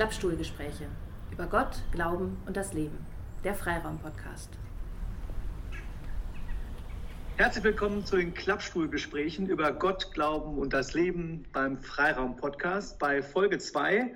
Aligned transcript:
Klappstuhlgespräche 0.00 0.86
über 1.30 1.46
Gott, 1.46 1.76
Glauben 1.92 2.38
und 2.46 2.56
das 2.56 2.72
Leben. 2.72 3.04
Der 3.44 3.54
Freiraum-Podcast. 3.54 4.48
Herzlich 7.36 7.64
willkommen 7.64 8.06
zu 8.06 8.16
den 8.16 8.32
Klappstuhlgesprächen 8.32 9.50
über 9.50 9.72
Gott, 9.72 10.14
Glauben 10.14 10.56
und 10.56 10.72
das 10.72 10.94
Leben 10.94 11.44
beim 11.52 11.76
Freiraum-Podcast 11.76 12.98
bei 12.98 13.22
Folge 13.22 13.58
2. 13.58 14.14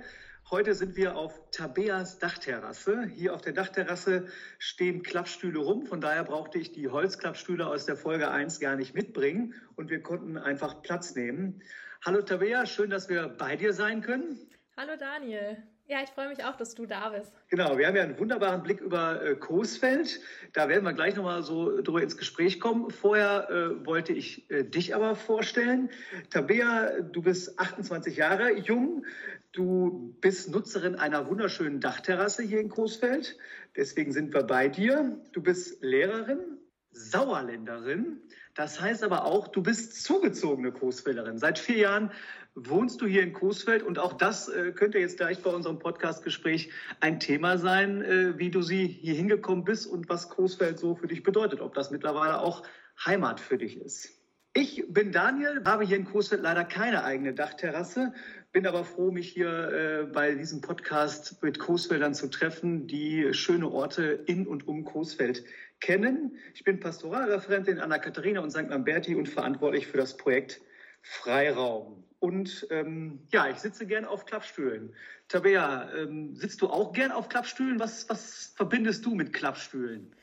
Heute 0.49 0.73
sind 0.73 0.95
wir 0.95 1.15
auf 1.15 1.39
Tabeas 1.51 2.17
Dachterrasse. 2.17 3.05
Hier 3.13 3.35
auf 3.35 3.41
der 3.41 3.53
Dachterrasse 3.53 4.25
stehen 4.57 5.03
Klappstühle 5.03 5.59
rum. 5.59 5.85
Von 5.85 6.01
daher 6.01 6.23
brauchte 6.23 6.57
ich 6.57 6.71
die 6.71 6.89
Holzklappstühle 6.89 7.67
aus 7.67 7.85
der 7.85 7.95
Folge 7.95 8.31
1 8.31 8.59
gar 8.59 8.75
nicht 8.75 8.95
mitbringen 8.95 9.53
und 9.75 9.91
wir 9.91 10.01
konnten 10.01 10.39
einfach 10.39 10.81
Platz 10.81 11.13
nehmen. 11.13 11.61
Hallo 12.03 12.23
Tabea, 12.23 12.65
schön, 12.65 12.89
dass 12.89 13.07
wir 13.07 13.27
bei 13.27 13.55
dir 13.55 13.71
sein 13.71 14.01
können. 14.01 14.39
Hallo 14.77 14.93
Daniel. 14.99 15.74
Ja, 15.87 15.99
ich 16.03 16.09
freue 16.09 16.29
mich 16.29 16.43
auch, 16.43 16.57
dass 16.57 16.73
du 16.73 16.87
da 16.87 17.09
bist. 17.09 17.31
Genau, 17.49 17.77
wir 17.77 17.85
haben 17.85 17.95
ja 17.95 18.01
einen 18.01 18.17
wunderbaren 18.17 18.63
Blick 18.63 18.81
über 18.81 19.23
äh, 19.23 19.35
Coesfeld. 19.35 20.19
Da 20.53 20.67
werden 20.67 20.83
wir 20.83 20.93
gleich 20.93 21.15
nochmal 21.15 21.43
so 21.43 21.79
drüber 21.79 22.01
ins 22.01 22.17
Gespräch 22.17 22.59
kommen. 22.59 22.89
Vorher 22.89 23.47
äh, 23.51 23.85
wollte 23.85 24.11
ich 24.11 24.49
äh, 24.49 24.63
dich 24.63 24.95
aber 24.95 25.15
vorstellen. 25.15 25.91
Tabea, 26.31 27.01
du 27.01 27.21
bist 27.21 27.59
28 27.59 28.17
Jahre 28.17 28.57
jung. 28.57 29.05
Du 29.51 30.15
bist 30.21 30.49
Nutzerin 30.49 30.95
einer 30.95 31.29
wunderschönen 31.29 31.79
Dachterrasse 31.79 32.41
hier 32.41 32.61
in 32.61 32.69
Coesfeld. 32.69 33.37
Deswegen 33.75 34.11
sind 34.11 34.33
wir 34.33 34.41
bei 34.41 34.67
dir. 34.67 35.21
Du 35.33 35.43
bist 35.43 35.83
Lehrerin, 35.83 36.57
Sauerländerin. 36.93 38.21
Das 38.55 38.79
heißt 38.79 39.03
aber 39.03 39.25
auch, 39.25 39.49
du 39.49 39.61
bist 39.61 40.01
zugezogene 40.01 40.71
Coesfelderin. 40.71 41.37
Seit 41.37 41.59
vier 41.59 41.77
Jahren 41.77 42.11
wohnst 42.55 43.01
du 43.01 43.05
hier 43.05 43.21
in 43.21 43.33
Coesfeld 43.33 43.83
und 43.83 43.99
auch 43.99 44.13
das 44.13 44.47
äh, 44.47 44.71
könnte 44.71 44.97
jetzt 44.97 45.17
gleich 45.17 45.43
bei 45.43 45.49
unserem 45.49 45.77
Podcastgespräch 45.77 46.71
ein 47.01 47.19
Thema 47.19 47.57
sein, 47.57 48.01
äh, 48.01 48.39
wie 48.39 48.49
du 48.49 48.61
sie 48.61 48.87
hier 48.87 49.13
hingekommen 49.13 49.65
bist 49.65 49.85
und 49.85 50.07
was 50.07 50.29
Coesfeld 50.29 50.79
so 50.79 50.95
für 50.95 51.07
dich 51.07 51.21
bedeutet, 51.21 51.59
ob 51.59 51.73
das 51.73 51.91
mittlerweile 51.91 52.39
auch 52.39 52.63
Heimat 53.05 53.41
für 53.41 53.57
dich 53.57 53.77
ist. 53.77 54.09
Ich 54.53 54.85
bin 54.87 55.11
Daniel, 55.11 55.61
habe 55.65 55.83
hier 55.83 55.97
in 55.97 56.05
Coesfeld 56.05 56.41
leider 56.41 56.63
keine 56.63 57.03
eigene 57.03 57.33
Dachterrasse, 57.33 58.13
bin 58.53 58.65
aber 58.65 58.85
froh, 58.85 59.11
mich 59.11 59.27
hier 59.33 59.49
äh, 59.49 60.03
bei 60.05 60.33
diesem 60.33 60.61
Podcast 60.61 61.43
mit 61.43 61.59
Coesfeldern 61.59 62.13
zu 62.13 62.29
treffen, 62.29 62.87
die 62.87 63.33
schöne 63.33 63.69
Orte 63.69 64.23
in 64.27 64.47
und 64.47 64.65
um 64.65 64.85
Coesfeld 64.85 65.43
kennen. 65.79 66.37
Ich 66.53 66.63
bin 66.63 66.79
Pastoralreferentin 66.79 67.79
Anna 67.79 67.97
Katharina 67.97 68.41
und 68.41 68.51
St. 68.51 68.69
Lamberti 68.69 69.15
und 69.15 69.29
verantwortlich 69.29 69.87
für 69.87 69.97
das 69.97 70.17
Projekt 70.17 70.61
Freiraum. 71.01 72.03
Und 72.19 72.67
ähm, 72.71 73.19
ja, 73.31 73.49
ich 73.49 73.57
sitze 73.57 73.85
gern 73.85 74.05
auf 74.05 74.25
Klappstühlen. 74.25 74.93
Tabea, 75.27 75.93
ähm, 75.95 76.35
sitzt 76.35 76.61
du 76.61 76.67
auch 76.67 76.93
gern 76.93 77.11
auf 77.11 77.29
Klappstühlen? 77.29 77.79
Was, 77.79 78.09
was 78.09 78.53
verbindest 78.55 79.05
du 79.05 79.13
mit 79.13 79.33
Klappstühlen? 79.33 80.15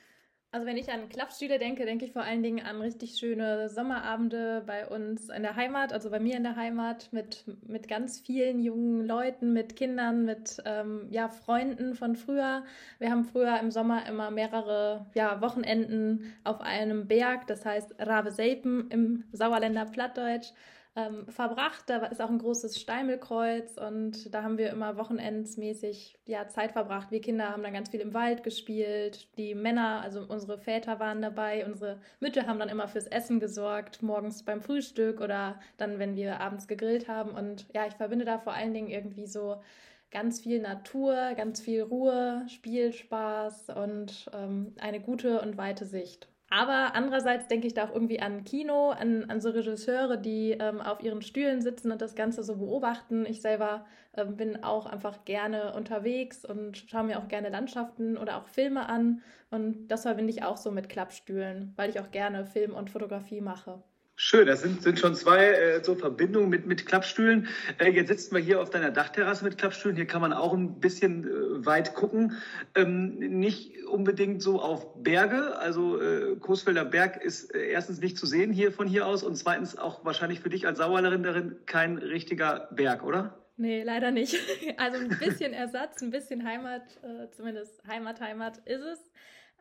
Also 0.55 0.67
wenn 0.67 0.77
ich 0.77 0.93
an 0.93 1.09
Klappstühle 1.09 1.59
denke, 1.59 1.87
denke 1.87 2.05
ich 2.05 2.13
vor 2.13 2.25
allen 2.25 2.43
Dingen 2.43 2.63
an 2.63 2.83
richtig 2.83 3.17
schöne 3.19 3.71
Sommerabende 3.71 4.63
bei 4.67 4.87
uns 4.87 5.31
in 5.31 5.43
der 5.43 5.57
Heimat, 5.57 5.95
also 5.95 6.11
bei 6.11 6.21
mir 6.21 6.37
in 6.37 6.43
der 6.43 6.57
Heimat 6.57 7.09
mit, 7.11 7.47
mit 7.67 7.89
ganz 7.89 8.21
vielen 8.21 8.59
jungen 8.59 9.07
Leuten, 9.07 9.55
mit 9.55 9.77
Kindern, 9.77 10.27
mit 10.27 10.63
ähm, 10.67 11.07
ja, 11.09 11.31
Freunden 11.31 11.95
von 11.95 12.17
früher. 12.17 12.65
Wir 12.99 13.11
haben 13.11 13.25
früher 13.25 13.59
im 13.61 13.71
Sommer 13.71 14.07
immer 14.07 14.31
mehrere 14.31 15.07
ja, 15.15 15.41
Wochenenden 15.41 16.35
auf 16.45 16.61
einem 16.61 17.09
Berg, 17.09 17.47
das 17.47 17.65
heißt 17.65 17.95
Rave-Selpen 17.99 18.91
im 18.91 19.25
Sauerländer 19.33 19.87
Plattdeutsch 19.87 20.53
ähm, 20.95 21.27
verbracht. 21.29 21.85
Da 21.87 22.07
ist 22.07 22.21
auch 22.21 22.29
ein 22.29 22.39
großes 22.39 22.81
Steimelkreuz 22.81 23.79
und 23.79 24.33
da 24.35 24.43
haben 24.43 24.59
wir 24.59 24.71
immer 24.71 24.97
wochenendsmäßig 24.99 26.19
ja, 26.27 26.49
Zeit 26.49 26.73
verbracht. 26.73 27.11
Wir 27.11 27.21
Kinder 27.21 27.51
haben 27.51 27.63
dann 27.63 27.73
ganz 27.73 27.91
viel 27.91 28.01
im 28.01 28.15
Wald 28.15 28.43
gespielt. 28.43 29.29
Die 29.39 29.55
Männer, 29.55 30.03
also 30.03 30.25
unsere 30.29 30.59
Väter 30.59 31.01
waren 31.01 31.23
dabei. 31.23 31.65
Unsere 31.65 31.99
Mütter 32.21 32.47
haben 32.47 32.59
dann 32.59 32.69
immer 32.69 32.89
fürs 32.89 33.07
Essen 33.07 33.41
gesorgt, 33.41 34.03
morgens 34.03 34.43
beim 34.45 34.61
Frühstück 34.61 35.21
oder 35.21 35.59
dann, 35.79 35.99
wenn 35.99 36.17
wir 36.17 36.41
abends 36.41 36.69
gegrillt 36.69 37.09
haben. 37.09 37.31
Und 37.31 37.67
ja, 37.75 37.87
ich 37.87 37.95
verbinde 37.95 38.25
da 38.25 38.39
vor 38.39 38.53
allen 38.53 38.75
Dingen 38.75 38.89
irgendwie 38.89 39.27
so 39.27 39.63
ganz 40.11 40.41
viel 40.41 40.61
Natur, 40.61 41.35
ganz 41.37 41.61
viel 41.63 41.83
Ruhe, 41.83 42.45
Spielspaß 42.49 43.71
und 43.71 44.31
ähm, 44.35 44.75
eine 44.79 45.01
gute 45.01 45.41
und 45.41 45.57
weite 45.57 45.87
Sicht. 45.87 46.32
Aber 46.55 46.95
andererseits 46.95 47.49
denke 47.49 47.67
ich 47.67 47.73
da 47.73 47.85
auch 47.87 47.95
irgendwie 47.95 48.21
an 48.21 48.45
Kino, 48.45 48.91
an, 48.91 49.25
an 49.31 49.41
so 49.41 49.49
Regisseure, 49.49 50.19
die 50.19 50.51
ähm, 50.51 50.83
auf 50.83 51.03
ihren 51.03 51.23
Stühlen 51.23 51.63
sitzen 51.63 51.91
und 51.91 52.03
das 52.03 52.15
Ganze 52.15 52.43
so 52.45 52.57
beobachten. 52.57 53.25
Ich 53.25 53.41
selber 53.41 53.87
ähm, 54.15 54.37
bin 54.37 54.63
auch 54.63 54.85
einfach 54.85 55.25
gerne 55.25 55.73
unterwegs 55.73 56.45
und 56.45 56.77
schaue 56.77 57.05
mir 57.05 57.19
auch 57.19 57.29
gerne 57.29 57.49
Landschaften 57.49 58.19
oder 58.19 58.37
auch 58.37 58.49
Filme 58.49 58.87
an. 58.87 59.23
Und 59.51 59.89
das 59.89 60.03
verbinde 60.03 60.31
ich 60.31 60.43
auch 60.43 60.59
so 60.59 60.71
mit 60.71 60.91
Klappstühlen, 60.91 61.73
weil 61.77 61.89
ich 61.89 62.01
auch 62.01 62.11
gerne 62.11 62.45
Film 62.45 62.75
und 62.75 62.91
Fotografie 62.91 63.41
mache. 63.41 63.83
Schön, 64.15 64.47
das 64.47 64.61
sind, 64.61 64.83
sind 64.83 64.99
schon 64.99 65.15
zwei 65.15 65.47
äh, 65.47 65.83
so 65.83 65.95
Verbindungen 65.95 66.51
mit, 66.51 66.67
mit 66.67 66.85
Klappstühlen. 66.85 67.49
Äh, 67.79 67.91
jetzt 67.91 68.09
sitzen 68.09 68.35
wir 68.35 68.43
hier 68.43 68.61
auf 68.61 68.69
deiner 68.69 68.91
Dachterrasse 68.91 69.43
mit 69.43 69.57
Klappstühlen. 69.57 69.97
Hier 69.97 70.07
kann 70.07 70.21
man 70.21 70.35
auch 70.35 70.53
ein 70.53 70.81
bisschen 70.81 71.25
äh, 71.27 71.67
weit 71.67 71.95
gucken. 71.95 72.37
Ähm, 72.75 73.17
nicht 73.19 73.85
unbedingt 73.87 74.43
so 74.43 74.61
auf 74.61 75.03
Berge. 75.03 75.57
Also 75.59 76.01
äh, 76.01 76.37
Coesfelder 76.37 76.85
Berg 76.85 77.23
ist 77.23 77.55
äh, 77.55 77.71
erstens 77.71 78.01
nicht 78.01 78.19
zu 78.19 78.27
sehen 78.27 78.53
hier 78.53 78.71
von 78.71 78.87
hier 78.87 79.07
aus 79.07 79.23
und 79.23 79.35
zweitens 79.37 79.79
auch 79.79 80.05
wahrscheinlich 80.05 80.41
für 80.41 80.51
dich 80.51 80.67
als 80.67 80.79
Sauerländerin 80.79 81.57
kein 81.65 81.97
richtiger 81.97 82.69
Berg, 82.73 83.05
oder? 83.05 83.39
Nee, 83.57 83.83
leider 83.83 84.11
nicht. 84.11 84.37
Also 84.77 84.99
ein 84.99 85.09
bisschen 85.09 85.53
Ersatz, 85.53 86.03
ein 86.03 86.11
bisschen 86.11 86.45
Heimat, 86.45 86.83
äh, 87.03 87.31
zumindest 87.31 87.83
Heimat, 87.87 88.21
Heimat 88.21 88.59
ist 88.67 88.83
es 88.83 88.99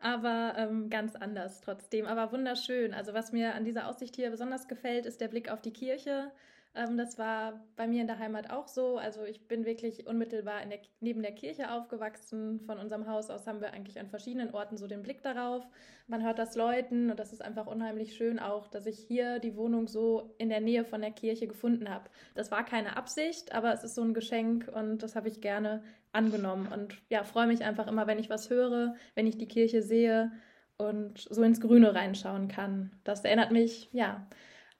aber 0.02 0.54
ähm, 0.56 0.90
ganz 0.90 1.16
anders 1.16 1.60
trotzdem, 1.60 2.06
aber 2.06 2.32
wunderschön. 2.32 2.92
Also 2.92 3.14
was 3.14 3.32
mir 3.32 3.54
an 3.54 3.64
dieser 3.64 3.88
Aussicht 3.88 4.16
hier 4.16 4.30
besonders 4.30 4.68
gefällt, 4.68 5.06
ist 5.06 5.20
der 5.20 5.28
Blick 5.28 5.50
auf 5.50 5.62
die 5.62 5.72
Kirche. 5.72 6.30
Ähm, 6.74 6.96
das 6.96 7.18
war 7.18 7.64
bei 7.76 7.86
mir 7.86 8.00
in 8.00 8.06
der 8.06 8.18
Heimat 8.18 8.50
auch 8.50 8.66
so. 8.66 8.96
Also 8.96 9.24
ich 9.24 9.46
bin 9.46 9.64
wirklich 9.64 10.06
unmittelbar 10.06 10.64
der, 10.64 10.80
neben 11.00 11.22
der 11.22 11.32
Kirche 11.32 11.70
aufgewachsen. 11.70 12.60
Von 12.60 12.78
unserem 12.78 13.06
Haus 13.06 13.30
aus 13.30 13.46
haben 13.46 13.60
wir 13.60 13.72
eigentlich 13.72 14.00
an 14.00 14.08
verschiedenen 14.08 14.54
Orten 14.54 14.76
so 14.76 14.86
den 14.86 15.02
Blick 15.02 15.22
darauf. 15.22 15.66
Man 16.06 16.22
hört 16.22 16.38
das 16.38 16.56
Läuten 16.56 17.10
und 17.10 17.20
das 17.20 17.32
ist 17.32 17.42
einfach 17.42 17.66
unheimlich 17.66 18.16
schön 18.16 18.38
auch, 18.38 18.68
dass 18.68 18.86
ich 18.86 18.98
hier 18.98 19.38
die 19.38 19.56
Wohnung 19.56 19.86
so 19.86 20.34
in 20.38 20.48
der 20.48 20.60
Nähe 20.60 20.84
von 20.84 21.00
der 21.00 21.10
Kirche 21.10 21.46
gefunden 21.46 21.90
habe. 21.90 22.08
Das 22.34 22.50
war 22.50 22.64
keine 22.64 22.96
Absicht, 22.96 23.52
aber 23.54 23.72
es 23.72 23.84
ist 23.84 23.94
so 23.94 24.02
ein 24.02 24.14
Geschenk 24.14 24.68
und 24.74 25.02
das 25.02 25.14
habe 25.14 25.28
ich 25.28 25.40
gerne 25.40 25.82
angenommen 26.12 26.68
und 26.72 27.00
ja, 27.08 27.24
freue 27.24 27.46
mich 27.46 27.64
einfach 27.64 27.86
immer, 27.86 28.06
wenn 28.06 28.18
ich 28.18 28.30
was 28.30 28.50
höre, 28.50 28.94
wenn 29.14 29.26
ich 29.26 29.38
die 29.38 29.48
Kirche 29.48 29.82
sehe 29.82 30.32
und 30.76 31.26
so 31.30 31.42
ins 31.42 31.60
Grüne 31.60 31.94
reinschauen 31.94 32.48
kann. 32.48 32.90
Das 33.04 33.24
erinnert 33.24 33.52
mich, 33.52 33.88
ja, 33.92 34.26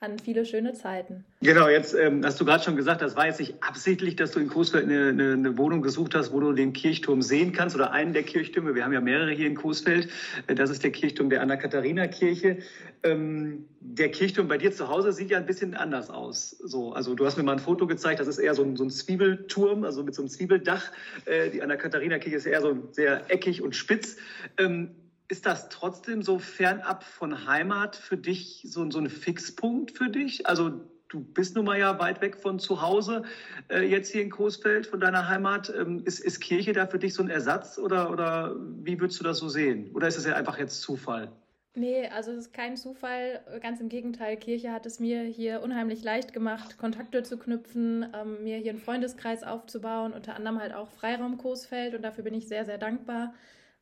an 0.02 0.18
viele 0.18 0.44
schöne 0.44 0.72
Zeiten. 0.74 1.24
Genau, 1.40 1.68
jetzt 1.68 1.94
ähm, 1.94 2.24
hast 2.24 2.40
du 2.40 2.44
gerade 2.44 2.62
schon 2.62 2.76
gesagt, 2.76 3.02
das 3.02 3.16
war 3.16 3.26
jetzt 3.26 3.40
nicht 3.40 3.62
absichtlich, 3.62 4.16
dass 4.16 4.32
du 4.32 4.40
in 4.40 4.48
Coesfeld 4.48 4.84
eine, 4.84 5.08
eine, 5.08 5.32
eine, 5.32 5.58
Wohnung 5.58 5.80
gesucht 5.80 6.14
hast, 6.14 6.32
wo 6.32 6.40
du 6.40 6.52
den 6.52 6.72
Kirchturm 6.72 7.22
sehen 7.22 7.52
kannst 7.52 7.76
oder 7.76 7.92
einen 7.92 8.12
der 8.12 8.24
Kirchtürme. 8.24 8.74
Wir 8.74 8.84
haben 8.84 8.92
ja 8.92 9.00
mehrere 9.00 9.30
hier 9.30 9.46
in 9.46 9.54
Coesfeld. 9.54 10.08
Äh, 10.48 10.54
das 10.54 10.70
ist 10.70 10.82
der 10.82 10.90
Kirchturm 10.90 11.30
der 11.30 11.40
Anna-Katharina-Kirche. 11.40 12.58
Ähm, 13.04 13.66
der 13.80 14.10
Kirchturm 14.10 14.48
bei 14.48 14.58
dir 14.58 14.72
zu 14.72 14.88
Hause 14.88 15.12
sieht 15.12 15.30
ja 15.30 15.38
ein 15.38 15.46
bisschen 15.46 15.74
anders 15.74 16.10
aus. 16.10 16.50
So, 16.50 16.92
also 16.92 17.14
du 17.14 17.24
hast 17.24 17.36
mir 17.36 17.44
mal 17.44 17.52
ein 17.52 17.58
Foto 17.58 17.86
gezeigt, 17.86 18.20
das 18.20 18.28
ist 18.28 18.38
eher 18.38 18.54
so 18.54 18.62
ein, 18.62 18.76
so 18.76 18.84
ein 18.84 18.90
Zwiebelturm, 18.90 19.84
also 19.84 20.02
mit 20.02 20.14
so 20.14 20.22
einem 20.22 20.28
Zwiebeldach. 20.28 20.90
Äh, 21.26 21.50
die 21.50 21.62
Anna-Katharina-Kirche 21.62 22.36
ist 22.36 22.46
eher 22.46 22.60
so 22.60 22.88
sehr 22.90 23.30
eckig 23.30 23.62
und 23.62 23.76
spitz. 23.76 24.16
Ähm, 24.58 24.90
ist 25.32 25.46
das 25.46 25.70
trotzdem 25.70 26.20
so 26.20 26.38
fernab 26.38 27.04
von 27.04 27.46
Heimat 27.46 27.96
für 27.96 28.18
dich 28.18 28.66
so, 28.68 28.88
so 28.90 28.98
ein 28.98 29.08
Fixpunkt 29.08 29.96
für 29.96 30.10
dich? 30.10 30.46
Also 30.46 30.82
du 31.08 31.20
bist 31.20 31.56
nun 31.56 31.64
mal 31.64 31.78
ja 31.78 31.98
weit 31.98 32.20
weg 32.20 32.36
von 32.36 32.58
zu 32.58 32.82
Hause, 32.82 33.22
äh, 33.70 33.80
jetzt 33.80 34.12
hier 34.12 34.20
in 34.20 34.28
Coesfeld, 34.28 34.86
von 34.86 35.00
deiner 35.00 35.30
Heimat. 35.30 35.72
Ähm, 35.74 36.02
ist, 36.04 36.20
ist 36.20 36.40
Kirche 36.40 36.74
da 36.74 36.86
für 36.86 36.98
dich 36.98 37.14
so 37.14 37.22
ein 37.22 37.30
Ersatz 37.30 37.78
oder, 37.78 38.10
oder 38.10 38.54
wie 38.82 39.00
würdest 39.00 39.20
du 39.20 39.24
das 39.24 39.38
so 39.38 39.48
sehen? 39.48 39.90
Oder 39.94 40.06
ist 40.06 40.18
es 40.18 40.26
ja 40.26 40.34
einfach 40.34 40.58
jetzt 40.58 40.82
Zufall? 40.82 41.32
Nee, 41.74 42.08
also 42.08 42.32
es 42.32 42.48
ist 42.48 42.52
kein 42.52 42.76
Zufall. 42.76 43.40
Ganz 43.62 43.80
im 43.80 43.88
Gegenteil, 43.88 44.36
Kirche 44.36 44.70
hat 44.70 44.84
es 44.84 45.00
mir 45.00 45.22
hier 45.22 45.62
unheimlich 45.62 46.04
leicht 46.04 46.34
gemacht, 46.34 46.76
Kontakte 46.76 47.22
zu 47.22 47.38
knüpfen, 47.38 48.06
ähm, 48.14 48.44
mir 48.44 48.58
hier 48.58 48.72
einen 48.72 48.80
Freundeskreis 48.80 49.44
aufzubauen, 49.44 50.12
unter 50.12 50.36
anderem 50.36 50.60
halt 50.60 50.74
auch 50.74 50.90
Freiraum 50.90 51.38
Coesfeld 51.38 51.94
und 51.94 52.02
dafür 52.02 52.22
bin 52.22 52.34
ich 52.34 52.48
sehr, 52.48 52.66
sehr 52.66 52.76
dankbar 52.76 53.32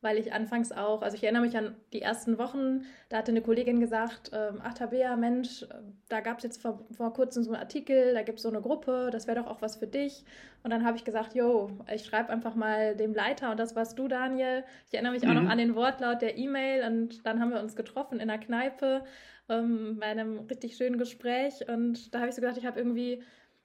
weil 0.01 0.17
ich 0.17 0.33
anfangs 0.33 0.71
auch, 0.71 1.01
also 1.03 1.15
ich 1.15 1.23
erinnere 1.23 1.43
mich 1.43 1.55
an 1.55 1.75
die 1.93 2.01
ersten 2.01 2.37
Wochen, 2.37 2.85
da 3.09 3.17
hatte 3.17 3.31
eine 3.31 3.41
Kollegin 3.41 3.79
gesagt, 3.79 4.31
ähm, 4.33 4.59
ach 4.63 4.73
Tabea, 4.73 5.15
Mensch, 5.15 5.65
da 6.09 6.21
gab 6.21 6.37
es 6.37 6.43
jetzt 6.43 6.61
vor, 6.61 6.83
vor 6.91 7.13
kurzem 7.13 7.43
so 7.43 7.51
einen 7.51 7.61
Artikel, 7.61 8.13
da 8.13 8.23
gibt 8.23 8.39
es 8.39 8.43
so 8.43 8.49
eine 8.49 8.61
Gruppe, 8.61 9.09
das 9.11 9.27
wäre 9.27 9.39
doch 9.39 9.47
auch 9.47 9.61
was 9.61 9.75
für 9.75 9.87
dich. 9.87 10.23
Und 10.63 10.71
dann 10.71 10.83
habe 10.83 10.97
ich 10.97 11.03
gesagt, 11.03 11.35
jo, 11.35 11.71
ich 11.93 12.03
schreibe 12.03 12.29
einfach 12.29 12.55
mal 12.55 12.95
dem 12.95 13.13
Leiter 13.13 13.51
und 13.51 13.59
das 13.59 13.75
warst 13.75 13.97
du, 13.97 14.07
Daniel. 14.07 14.63
Ich 14.87 14.93
erinnere 14.93 15.13
mich 15.13 15.23
mhm. 15.23 15.29
auch 15.29 15.33
noch 15.35 15.43
mhm. 15.43 15.49
an 15.49 15.57
den 15.59 15.75
Wortlaut 15.75 16.21
der 16.21 16.37
E-Mail 16.37 16.83
und 16.83 17.25
dann 17.25 17.39
haben 17.39 17.51
wir 17.51 17.61
uns 17.61 17.75
getroffen 17.75 18.19
in 18.19 18.27
der 18.27 18.39
Kneipe 18.39 19.03
ähm, 19.49 19.97
bei 19.99 20.07
einem 20.07 20.39
richtig 20.47 20.77
schönen 20.77 20.97
Gespräch 20.97 21.67
und 21.67 22.13
da 22.13 22.19
habe 22.19 22.29
ich 22.29 22.35
so 22.35 22.41
gedacht, 22.41 22.57
ich 22.57 22.65
habe 22.65 22.79
irgendwie 22.79 23.21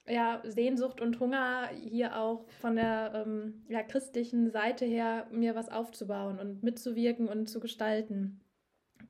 ja, 0.07 0.41
Sehnsucht 0.45 1.01
und 1.01 1.19
Hunger, 1.19 1.69
hier 1.73 2.17
auch 2.19 2.47
von 2.61 2.75
der 2.75 3.25
ähm, 3.25 3.65
ja, 3.67 3.83
christlichen 3.83 4.49
Seite 4.51 4.85
her 4.85 5.27
mir 5.31 5.55
was 5.55 5.69
aufzubauen 5.69 6.39
und 6.39 6.63
mitzuwirken 6.63 7.27
und 7.27 7.47
zu 7.47 7.59
gestalten. 7.59 8.39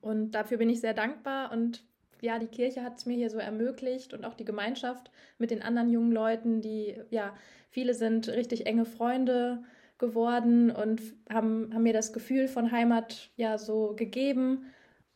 Und 0.00 0.32
dafür 0.32 0.58
bin 0.58 0.70
ich 0.70 0.80
sehr 0.80 0.94
dankbar 0.94 1.52
und 1.52 1.84
ja, 2.20 2.38
die 2.38 2.48
Kirche 2.48 2.82
hat 2.82 2.98
es 2.98 3.06
mir 3.06 3.14
hier 3.14 3.30
so 3.30 3.38
ermöglicht 3.38 4.12
und 4.12 4.24
auch 4.24 4.34
die 4.34 4.44
Gemeinschaft 4.44 5.10
mit 5.38 5.50
den 5.50 5.62
anderen 5.62 5.88
jungen 5.88 6.12
Leuten, 6.12 6.60
die 6.60 7.00
ja, 7.10 7.34
viele 7.70 7.94
sind 7.94 8.28
richtig 8.28 8.66
enge 8.66 8.84
Freunde 8.84 9.62
geworden 9.98 10.70
und 10.70 11.00
haben, 11.30 11.72
haben 11.72 11.82
mir 11.82 11.92
das 11.92 12.12
Gefühl 12.12 12.48
von 12.48 12.72
Heimat 12.72 13.30
ja 13.36 13.58
so 13.58 13.94
gegeben 13.94 14.66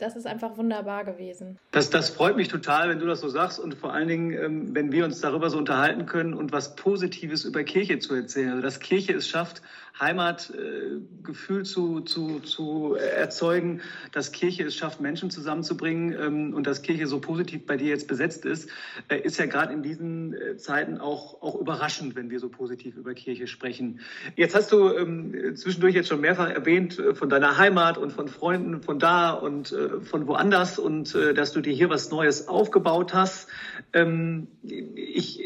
das 0.02 0.16
ist 0.16 0.26
einfach 0.26 0.56
wunderbar 0.56 1.04
gewesen. 1.04 1.58
Das, 1.70 1.88
das 1.88 2.10
freut 2.10 2.36
mich 2.36 2.48
total, 2.48 2.88
wenn 2.88 2.98
du 2.98 3.06
das 3.06 3.20
so 3.20 3.28
sagst 3.28 3.60
und 3.60 3.74
vor 3.74 3.92
allen 3.92 4.08
Dingen, 4.08 4.32
ähm, 4.32 4.74
wenn 4.74 4.90
wir 4.90 5.04
uns 5.04 5.20
darüber 5.20 5.48
so 5.48 5.58
unterhalten 5.58 6.06
können 6.06 6.34
und 6.34 6.50
was 6.50 6.74
Positives 6.74 7.44
über 7.44 7.62
Kirche 7.62 8.00
zu 8.00 8.14
erzählen. 8.14 8.50
Also, 8.50 8.62
dass 8.62 8.80
Kirche 8.80 9.14
es 9.14 9.28
schafft, 9.28 9.62
Heimatgefühl 10.00 11.60
äh, 11.60 11.64
zu, 11.64 12.00
zu, 12.00 12.40
zu 12.40 12.94
erzeugen, 12.94 13.82
dass 14.12 14.32
Kirche 14.32 14.64
es 14.64 14.74
schafft, 14.74 15.00
Menschen 15.00 15.30
zusammenzubringen 15.30 16.12
ähm, 16.18 16.54
und 16.54 16.66
dass 16.66 16.82
Kirche 16.82 17.06
so 17.06 17.20
positiv 17.20 17.66
bei 17.66 17.76
dir 17.76 17.88
jetzt 17.88 18.08
besetzt 18.08 18.44
ist, 18.44 18.70
äh, 19.08 19.20
ist 19.20 19.38
ja 19.38 19.46
gerade 19.46 19.72
in 19.72 19.82
diesen 19.82 20.34
äh, 20.34 20.56
Zeiten 20.56 20.98
auch, 20.98 21.42
auch 21.42 21.54
überraschend, 21.60 22.16
wenn 22.16 22.30
wir 22.30 22.40
so 22.40 22.48
positiv 22.48 22.96
über 22.96 23.14
Kirche 23.14 23.46
sprechen. 23.46 24.00
Jetzt 24.34 24.54
hast 24.54 24.72
du 24.72 24.88
ähm, 24.96 25.54
zwischendurch 25.56 25.94
jetzt 25.94 26.08
schon 26.08 26.20
mehrfach 26.20 26.48
erwähnt 26.48 26.98
äh, 26.98 27.14
von 27.14 27.28
deiner 27.28 27.58
Heimat 27.58 27.98
und 27.98 28.12
von 28.12 28.28
Freunden 28.28 28.82
von 28.82 28.98
da 28.98 29.30
und 29.30 29.72
von 30.00 30.26
woanders 30.26 30.78
und 30.78 31.14
äh, 31.14 31.34
dass 31.34 31.52
du 31.52 31.60
dir 31.60 31.72
hier 31.72 31.90
was 31.90 32.10
Neues 32.10 32.48
aufgebaut 32.48 33.14
hast. 33.14 33.48
Ähm, 33.92 34.48
ich 34.62 35.42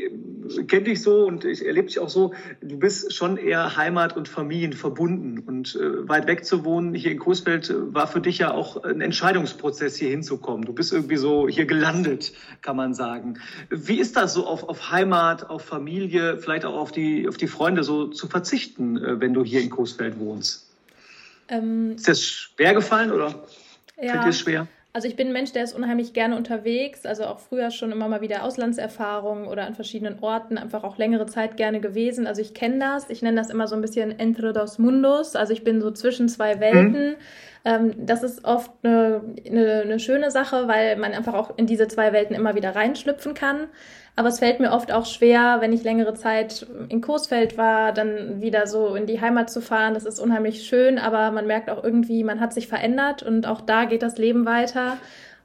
kenne 0.69 0.85
dich 0.85 1.03
so 1.03 1.27
und 1.27 1.45
ich 1.45 1.65
erlebe 1.65 1.89
dich 1.89 1.99
auch 1.99 2.09
so, 2.09 2.33
du 2.61 2.79
bist 2.79 3.13
schon 3.13 3.37
eher 3.37 3.77
Heimat 3.77 4.17
und 4.17 4.29
Familien 4.29 4.73
verbunden. 4.73 5.39
Und 5.41 5.77
äh, 5.77 6.09
weit 6.09 6.27
weg 6.27 6.45
zu 6.45 6.65
wohnen, 6.65 6.95
hier 6.95 7.11
in 7.11 7.19
Coesfeld, 7.19 7.71
äh, 7.71 7.95
war 7.95 8.07
für 8.07 8.21
dich 8.21 8.39
ja 8.39 8.53
auch 8.53 8.83
ein 8.85 9.01
Entscheidungsprozess, 9.01 9.97
hier 9.97 10.11
hinzukommen. 10.11 10.65
Du 10.65 10.73
bist 10.73 10.93
irgendwie 10.93 11.17
so 11.17 11.49
hier 11.49 11.67
gelandet, 11.67 12.33
kann 12.63 12.77
man 12.77 12.95
sagen. 12.95 13.39
Wie 13.71 13.99
ist 13.99 14.17
das 14.17 14.35
so 14.35 14.47
auf, 14.47 14.69
auf 14.69 14.91
Heimat, 14.91 15.51
auf 15.51 15.63
Familie, 15.63 16.39
vielleicht 16.39 16.65
auch 16.65 16.77
auf 16.77 16.93
die, 16.93 17.29
auf 17.29 17.37
die 17.37 17.49
Freunde 17.49 17.85
so 17.85 18.07
zu 18.07 18.29
verzichten, 18.29 18.97
äh, 18.97 19.21
wenn 19.21 19.35
du 19.35 19.45
hier 19.45 19.61
in 19.61 19.71
Coesfeld 19.71 20.19
wohnst? 20.19 20.71
Ähm, 21.49 21.93
ist 21.97 22.09
das 22.09 22.23
schwer 22.23 22.75
gefallen 22.75 23.13
oder 23.13 23.35
ja. 24.01 24.13
fällt 24.13 24.27
dir 24.27 24.33
schwer? 24.33 24.67
Also 24.97 25.09
ich 25.09 25.17
bin 25.17 25.27
ein 25.27 25.33
Mensch, 25.35 25.53
der 25.53 25.63
ist 25.63 25.75
unheimlich 25.75 26.15
gerne 26.15 26.37
unterwegs, 26.37 27.05
also 27.05 27.27
auch 27.27 27.39
früher 27.39 27.71
schon 27.71 27.93
immer 27.93 28.09
mal 28.09 28.23
wieder 28.23 28.45
Auslandserfahrungen 28.45 29.47
oder 29.47 29.67
an 29.67 29.75
verschiedenen 29.75 30.21
Orten, 30.21 30.57
einfach 30.57 30.85
auch 30.85 30.97
längere 30.97 31.27
Zeit 31.27 31.59
gerne 31.59 31.81
gewesen. 31.81 32.27
Also 32.27 32.41
ich 32.41 32.55
kenne 32.55 32.79
das, 32.79 33.11
ich 33.11 33.21
nenne 33.21 33.37
das 33.37 33.51
immer 33.51 33.69
so 33.69 33.75
ein 33.75 33.83
bisschen 33.83 34.19
entre 34.19 34.55
dos 34.55 34.79
mundos, 34.79 35.37
also 35.37 35.53
ich 35.53 35.65
bin 35.65 35.83
so 35.83 35.91
zwischen 35.91 36.31
zwei 36.31 36.61
Welten. 36.61 37.11
Mhm. 37.11 37.17
Ähm, 37.67 38.07
das 38.07 38.23
ist 38.23 38.45
oft 38.45 38.71
eine, 38.85 39.23
eine, 39.45 39.83
eine 39.83 39.99
schöne 39.99 40.31
Sache, 40.31 40.69
weil 40.69 40.97
man 40.97 41.13
einfach 41.13 41.35
auch 41.35 41.59
in 41.59 41.67
diese 41.67 41.89
zwei 41.89 42.13
Welten 42.13 42.37
immer 42.37 42.55
wieder 42.55 42.77
reinschlüpfen 42.77 43.35
kann. 43.35 43.67
Aber 44.15 44.29
es 44.29 44.39
fällt 44.39 44.61
mir 44.61 44.71
oft 44.71 44.93
auch 44.93 45.05
schwer, 45.05 45.57
wenn 45.61 45.73
ich 45.73 45.83
längere 45.83 46.15
Zeit 46.15 46.65
in 46.89 47.01
Coesfeld 47.01 47.59
war, 47.59 47.93
dann 47.93 48.41
wieder 48.41 48.69
so 48.69 48.95
in 48.95 49.07
die 49.07 49.21
Heimat 49.21 49.51
zu 49.51 49.61
fahren. 49.61 49.95
Das 49.95 50.07
ist 50.07 50.21
unheimlich 50.21 50.63
schön, 50.63 50.99
aber 50.99 51.33
man 51.33 51.49
merkt 51.49 51.69
auch 51.69 51.83
irgendwie, 51.83 52.23
man 52.23 52.41
hat 52.41 52.55
sich 52.55 52.69
verändert 52.69 53.25
und 53.25 53.47
auch 53.47 53.61
da 53.61 53.85
geht 53.85 54.03
das 54.03 54.17
Leben 54.17 54.47
weiter. 54.47 54.97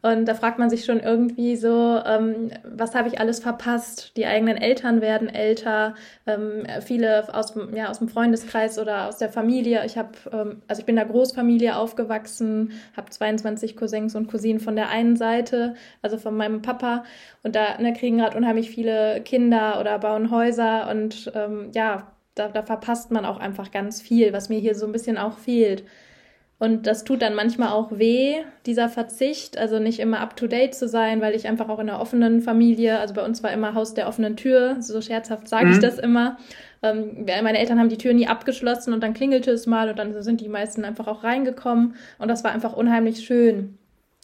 Und 0.01 0.25
da 0.25 0.33
fragt 0.33 0.57
man 0.57 0.69
sich 0.69 0.83
schon 0.83 0.99
irgendwie 0.99 1.55
so, 1.55 1.99
ähm, 2.05 2.49
was 2.63 2.95
habe 2.95 3.07
ich 3.07 3.19
alles 3.19 3.39
verpasst? 3.39 4.17
Die 4.17 4.25
eigenen 4.25 4.57
Eltern 4.57 4.99
werden 4.99 5.29
älter, 5.29 5.93
ähm, 6.25 6.63
viele 6.81 7.33
aus, 7.33 7.53
ja, 7.75 7.89
aus 7.89 7.99
dem 7.99 8.07
Freundeskreis 8.07 8.79
oder 8.79 9.07
aus 9.07 9.17
der 9.17 9.29
Familie. 9.29 9.85
Ich 9.85 9.97
habe, 9.97 10.11
ähm, 10.31 10.61
also 10.67 10.79
ich 10.79 10.85
bin 10.87 10.97
in 10.97 11.03
der 11.03 11.11
Großfamilie 11.11 11.75
aufgewachsen, 11.75 12.71
habe 12.97 13.11
22 13.11 13.77
Cousins 13.77 14.15
und 14.15 14.27
Cousinen 14.27 14.59
von 14.59 14.75
der 14.75 14.89
einen 14.89 15.15
Seite, 15.15 15.75
also 16.01 16.17
von 16.17 16.35
meinem 16.35 16.63
Papa. 16.63 17.03
Und 17.43 17.55
da 17.55 17.77
ne, 17.79 17.93
kriegen 17.93 18.17
gerade 18.17 18.37
unheimlich 18.37 18.71
viele 18.71 19.21
Kinder 19.21 19.79
oder 19.79 19.99
bauen 19.99 20.31
Häuser 20.31 20.89
und 20.89 21.31
ähm, 21.35 21.69
ja, 21.73 22.11
da, 22.35 22.47
da 22.47 22.63
verpasst 22.63 23.11
man 23.11 23.25
auch 23.25 23.39
einfach 23.39 23.71
ganz 23.71 24.01
viel, 24.01 24.33
was 24.33 24.49
mir 24.49 24.59
hier 24.59 24.73
so 24.73 24.85
ein 24.85 24.91
bisschen 24.91 25.17
auch 25.17 25.37
fehlt. 25.37 25.83
Und 26.61 26.85
das 26.85 27.03
tut 27.03 27.23
dann 27.23 27.33
manchmal 27.33 27.69
auch 27.69 27.89
weh, 27.89 28.35
dieser 28.67 28.87
Verzicht, 28.87 29.57
also 29.57 29.79
nicht 29.79 29.97
immer 29.97 30.19
up-to-date 30.19 30.75
zu 30.75 30.87
sein, 30.87 31.19
weil 31.19 31.33
ich 31.33 31.47
einfach 31.47 31.69
auch 31.69 31.79
in 31.79 31.89
einer 31.89 31.99
offenen 31.99 32.39
Familie, 32.39 32.99
also 32.99 33.15
bei 33.15 33.25
uns 33.25 33.41
war 33.41 33.51
immer 33.51 33.73
Haus 33.73 33.95
der 33.95 34.07
offenen 34.07 34.35
Tür, 34.37 34.75
so 34.79 35.01
scherzhaft 35.01 35.47
sage 35.47 35.65
mhm. 35.65 35.71
ich 35.71 35.79
das 35.79 35.97
immer. 35.97 36.37
Ähm, 36.83 37.25
meine 37.25 37.57
Eltern 37.57 37.79
haben 37.79 37.89
die 37.89 37.97
Tür 37.97 38.13
nie 38.13 38.27
abgeschlossen 38.27 38.93
und 38.93 39.01
dann 39.01 39.15
klingelte 39.15 39.49
es 39.49 39.65
mal 39.65 39.89
und 39.89 39.97
dann 39.97 40.21
sind 40.21 40.39
die 40.39 40.49
meisten 40.49 40.85
einfach 40.85 41.07
auch 41.07 41.23
reingekommen 41.23 41.95
und 42.19 42.27
das 42.27 42.43
war 42.43 42.51
einfach 42.51 42.73
unheimlich 42.73 43.25
schön. 43.25 43.79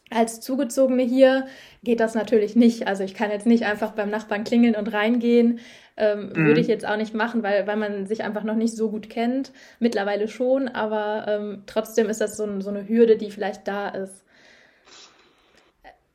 Als 0.09 0.39
Zugezogene 0.39 1.03
hier 1.03 1.47
geht 1.83 1.99
das 1.99 2.15
natürlich 2.15 2.55
nicht. 2.55 2.87
Also 2.87 3.03
ich 3.03 3.13
kann 3.13 3.29
jetzt 3.29 3.45
nicht 3.45 3.65
einfach 3.65 3.91
beim 3.91 4.09
Nachbarn 4.09 4.45
klingeln 4.45 4.75
und 4.75 4.93
reingehen. 4.93 5.59
Ähm, 5.97 6.29
mhm. 6.29 6.47
Würde 6.47 6.61
ich 6.61 6.67
jetzt 6.67 6.87
auch 6.87 6.95
nicht 6.95 7.13
machen, 7.13 7.43
weil, 7.43 7.67
weil 7.67 7.75
man 7.75 8.05
sich 8.05 8.23
einfach 8.23 8.43
noch 8.43 8.55
nicht 8.55 8.75
so 8.75 8.89
gut 8.89 9.09
kennt. 9.09 9.51
Mittlerweile 9.79 10.27
schon, 10.27 10.67
aber 10.69 11.25
ähm, 11.27 11.63
trotzdem 11.65 12.09
ist 12.09 12.21
das 12.21 12.37
so, 12.37 12.61
so 12.61 12.69
eine 12.69 12.87
Hürde, 12.87 13.17
die 13.17 13.31
vielleicht 13.31 13.67
da 13.67 13.89
ist. 13.89 14.23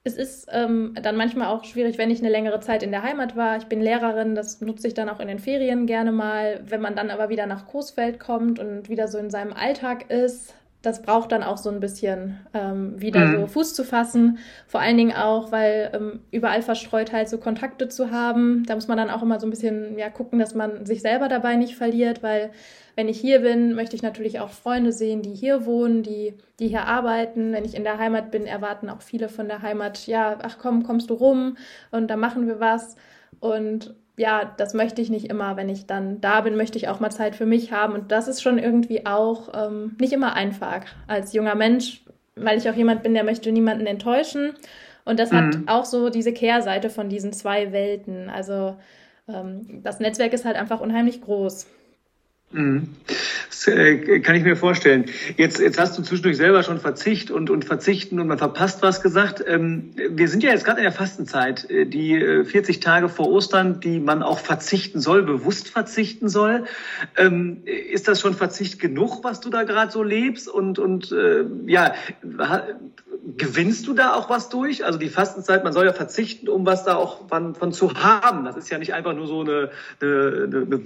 Es 0.05 0.17
ist 0.17 0.49
ähm, 0.51 0.95
dann 1.01 1.17
manchmal 1.17 1.49
auch 1.49 1.65
schwierig, 1.65 1.97
wenn 1.97 2.11
ich 2.11 2.19
eine 2.21 2.31
längere 2.31 2.59
Zeit 2.59 2.83
in 2.83 2.91
der 2.91 3.05
Heimat 3.05 3.37
war. 3.37 3.57
Ich 3.59 3.67
bin 3.67 3.81
Lehrerin, 3.81 4.35
das 4.35 4.61
nutze 4.61 4.89
ich 4.89 4.95
dann 4.95 5.09
auch 5.09 5.21
in 5.21 5.29
den 5.29 5.39
Ferien 5.39 5.87
gerne 5.87 6.11
mal. 6.11 6.61
Wenn 6.67 6.81
man 6.81 6.97
dann 6.97 7.11
aber 7.11 7.29
wieder 7.29 7.47
nach 7.47 7.67
Coesfeld 7.67 8.19
kommt 8.19 8.59
und 8.59 8.89
wieder 8.89 9.07
so 9.07 9.19
in 9.19 9.31
seinem 9.31 9.53
Alltag 9.53 10.11
ist, 10.11 10.55
das 10.83 11.01
braucht 11.01 11.31
dann 11.31 11.45
auch 11.45 11.59
so 11.59 11.71
ein 11.71 11.79
bisschen 11.79 12.41
ähm, 12.53 13.01
wieder 13.01 13.25
mhm. 13.25 13.41
so 13.41 13.47
Fuß 13.47 13.75
zu 13.75 13.85
fassen. 13.85 14.39
Vor 14.67 14.81
allen 14.81 14.97
Dingen 14.97 15.17
auch, 15.17 15.53
weil 15.53 15.91
ähm, 15.95 16.21
überall 16.33 16.61
verstreut 16.61 17.13
halt 17.13 17.29
so 17.29 17.39
Kontakte 17.39 17.89
zu 17.89 18.11
haben. 18.11 18.65
Da 18.67 18.75
muss 18.75 18.89
man 18.89 18.97
dann 18.99 19.11
auch 19.11 19.23
immer 19.23 19.39
so 19.39 19.47
ein 19.47 19.51
bisschen 19.51 19.97
ja 19.97 20.11
gucken, 20.11 20.41
dass 20.41 20.55
man 20.55 20.85
sich 20.85 21.01
selber 21.01 21.29
dabei 21.29 21.55
nicht 21.55 21.77
verliert, 21.77 22.23
weil 22.25 22.51
wenn 22.97 23.09
ich 23.09 23.19
hier 23.19 23.41
bin, 23.41 23.75
möchte 23.75 23.97
ich 23.97 24.03
natürlich 24.03 24.41
auch 24.41 24.51
Freunde 24.51 24.93
sehen, 24.93 25.23
die 25.23 25.35
hier 25.35 25.65
wohnen, 25.65 26.03
die, 26.03 26.35
die 26.59 26.69
hier 26.69 26.85
arbeiten. 26.85 27.53
Wenn 27.53 27.65
ich 27.65 27.75
in 27.75 27.85
der 27.85 27.99
Heimat 27.99 28.31
bin, 28.31 28.45
erwarten 28.45 28.91
auch 28.91 29.03
viele 29.03 29.29
von 29.29 29.49
der 29.49 29.63
Heimat, 29.63 30.07
ja, 30.07 30.39
ach 30.43 30.59
komm, 30.61 30.83
kommst 30.83 31.09
du 31.11 31.15
rum 31.15 31.57
und 31.91 32.09
da 32.09 32.17
machen 32.17 32.47
wir 32.47 32.61
was. 32.61 32.97
Und 33.41 33.95
ja, 34.17 34.53
das 34.57 34.75
möchte 34.75 35.01
ich 35.01 35.11
nicht 35.11 35.27
immer. 35.27 35.57
Wenn 35.57 35.69
ich 35.69 35.87
dann 35.87 36.21
da 36.21 36.43
bin, 36.43 36.57
möchte 36.57 36.79
ich 36.79 36.89
auch 36.89 37.01
mal 37.01 37.11
Zeit 37.11 37.35
für 37.35 37.47
mich 37.47 37.73
haben. 37.73 37.95
Und 37.95 38.13
das 38.13 38.29
ist 38.29 38.43
schon 38.43 38.59
irgendwie 38.59 39.07
auch 39.07 39.51
ähm, 39.55 39.97
nicht 39.99 40.13
immer 40.13 40.35
einfach 40.35 40.85
als 41.07 41.33
junger 41.33 41.55
Mensch, 41.55 42.03
weil 42.37 42.59
ich 42.59 42.69
auch 42.69 42.75
jemand 42.75 43.03
bin, 43.03 43.15
der 43.15 43.25
möchte 43.25 43.53
niemanden 43.53 43.87
enttäuschen. 43.87 44.55
Und 45.05 45.19
das 45.19 45.33
mhm. 45.33 45.37
hat 45.37 45.57
auch 45.67 45.85
so 45.85 46.11
diese 46.11 46.33
Kehrseite 46.33 46.91
von 46.91 47.09
diesen 47.09 47.33
zwei 47.33 47.73
Welten. 47.73 48.29
Also 48.29 48.77
ähm, 49.29 49.83
das 49.83 50.01
Netzwerk 50.01 50.33
ist 50.33 50.45
halt 50.45 50.57
einfach 50.57 50.81
unheimlich 50.81 51.23
groß. 51.23 51.67
Mhm. 52.53 52.95
Äh, 53.67 54.21
kann 54.21 54.35
ich 54.35 54.45
mir 54.45 54.57
vorstellen. 54.57 55.07
Jetzt, 55.37 55.59
jetzt 55.59 55.79
hast 55.79 55.99
du 55.99 56.03
zwischendurch 56.03 56.37
selber 56.37 56.63
schon 56.63 56.79
Verzicht 56.79 57.31
und, 57.31 57.51
und 57.51 57.65
Verzichten 57.65 58.19
und 58.21 58.27
man 58.27 58.39
verpasst 58.39 58.83
was 58.83 59.03
gesagt. 59.03 59.43
Ähm, 59.47 59.91
wir 60.11 60.29
sind 60.29 60.43
ja 60.43 60.51
jetzt 60.51 60.65
gerade 60.65 60.79
in 60.79 60.85
der 60.85 60.93
Fastenzeit, 60.93 61.69
äh, 61.71 61.87
die 61.87 62.45
40 62.45 62.77
äh, 62.77 62.81
Tage 62.81 63.09
vor 63.09 63.29
Ostern, 63.31 63.81
die 63.81 64.01
man 64.01 64.23
auch 64.23 64.39
verzichten 64.39 65.01
soll, 65.01 65.23
bewusst 65.23 65.69
verzichten 65.69 66.29
soll. 66.29 66.65
Ähm, 67.17 67.63
ist 67.65 68.09
das 68.09 68.21
schon 68.21 68.35
Verzicht 68.35 68.81
genug, 68.81 69.25
was 69.25 69.41
du 69.41 69.51
da 69.51 69.65
gerade 69.65 69.93
so 69.93 70.03
lebst? 70.03 70.49
Und, 70.49 70.79
und 70.79 71.15
ja, 71.67 71.95
gewinnst 73.37 73.87
du 73.87 73.95
da 73.95 74.15
auch 74.15 74.29
was 74.29 74.49
durch? 74.49 74.85
Also 74.85 74.99
die 74.99 75.09
Fastenzeit, 75.09 75.65
man 75.65 75.73
soll 75.73 75.87
ja 75.87 75.93
verzichten, 75.93 76.49
um 76.49 76.67
was 76.67 76.85
da 76.85 76.97
auch 76.97 77.29
von, 77.29 77.55
von 77.55 77.73
zu 77.73 77.95
haben. 77.95 78.45
Das 78.45 78.57
ist 78.57 78.71
ja 78.71 78.79
nicht 78.79 78.95
einfach 78.95 79.15
nur 79.15 79.27
so 79.27 79.41
eine, 79.41 79.71
eine, 80.01 80.67
eine 80.67 80.81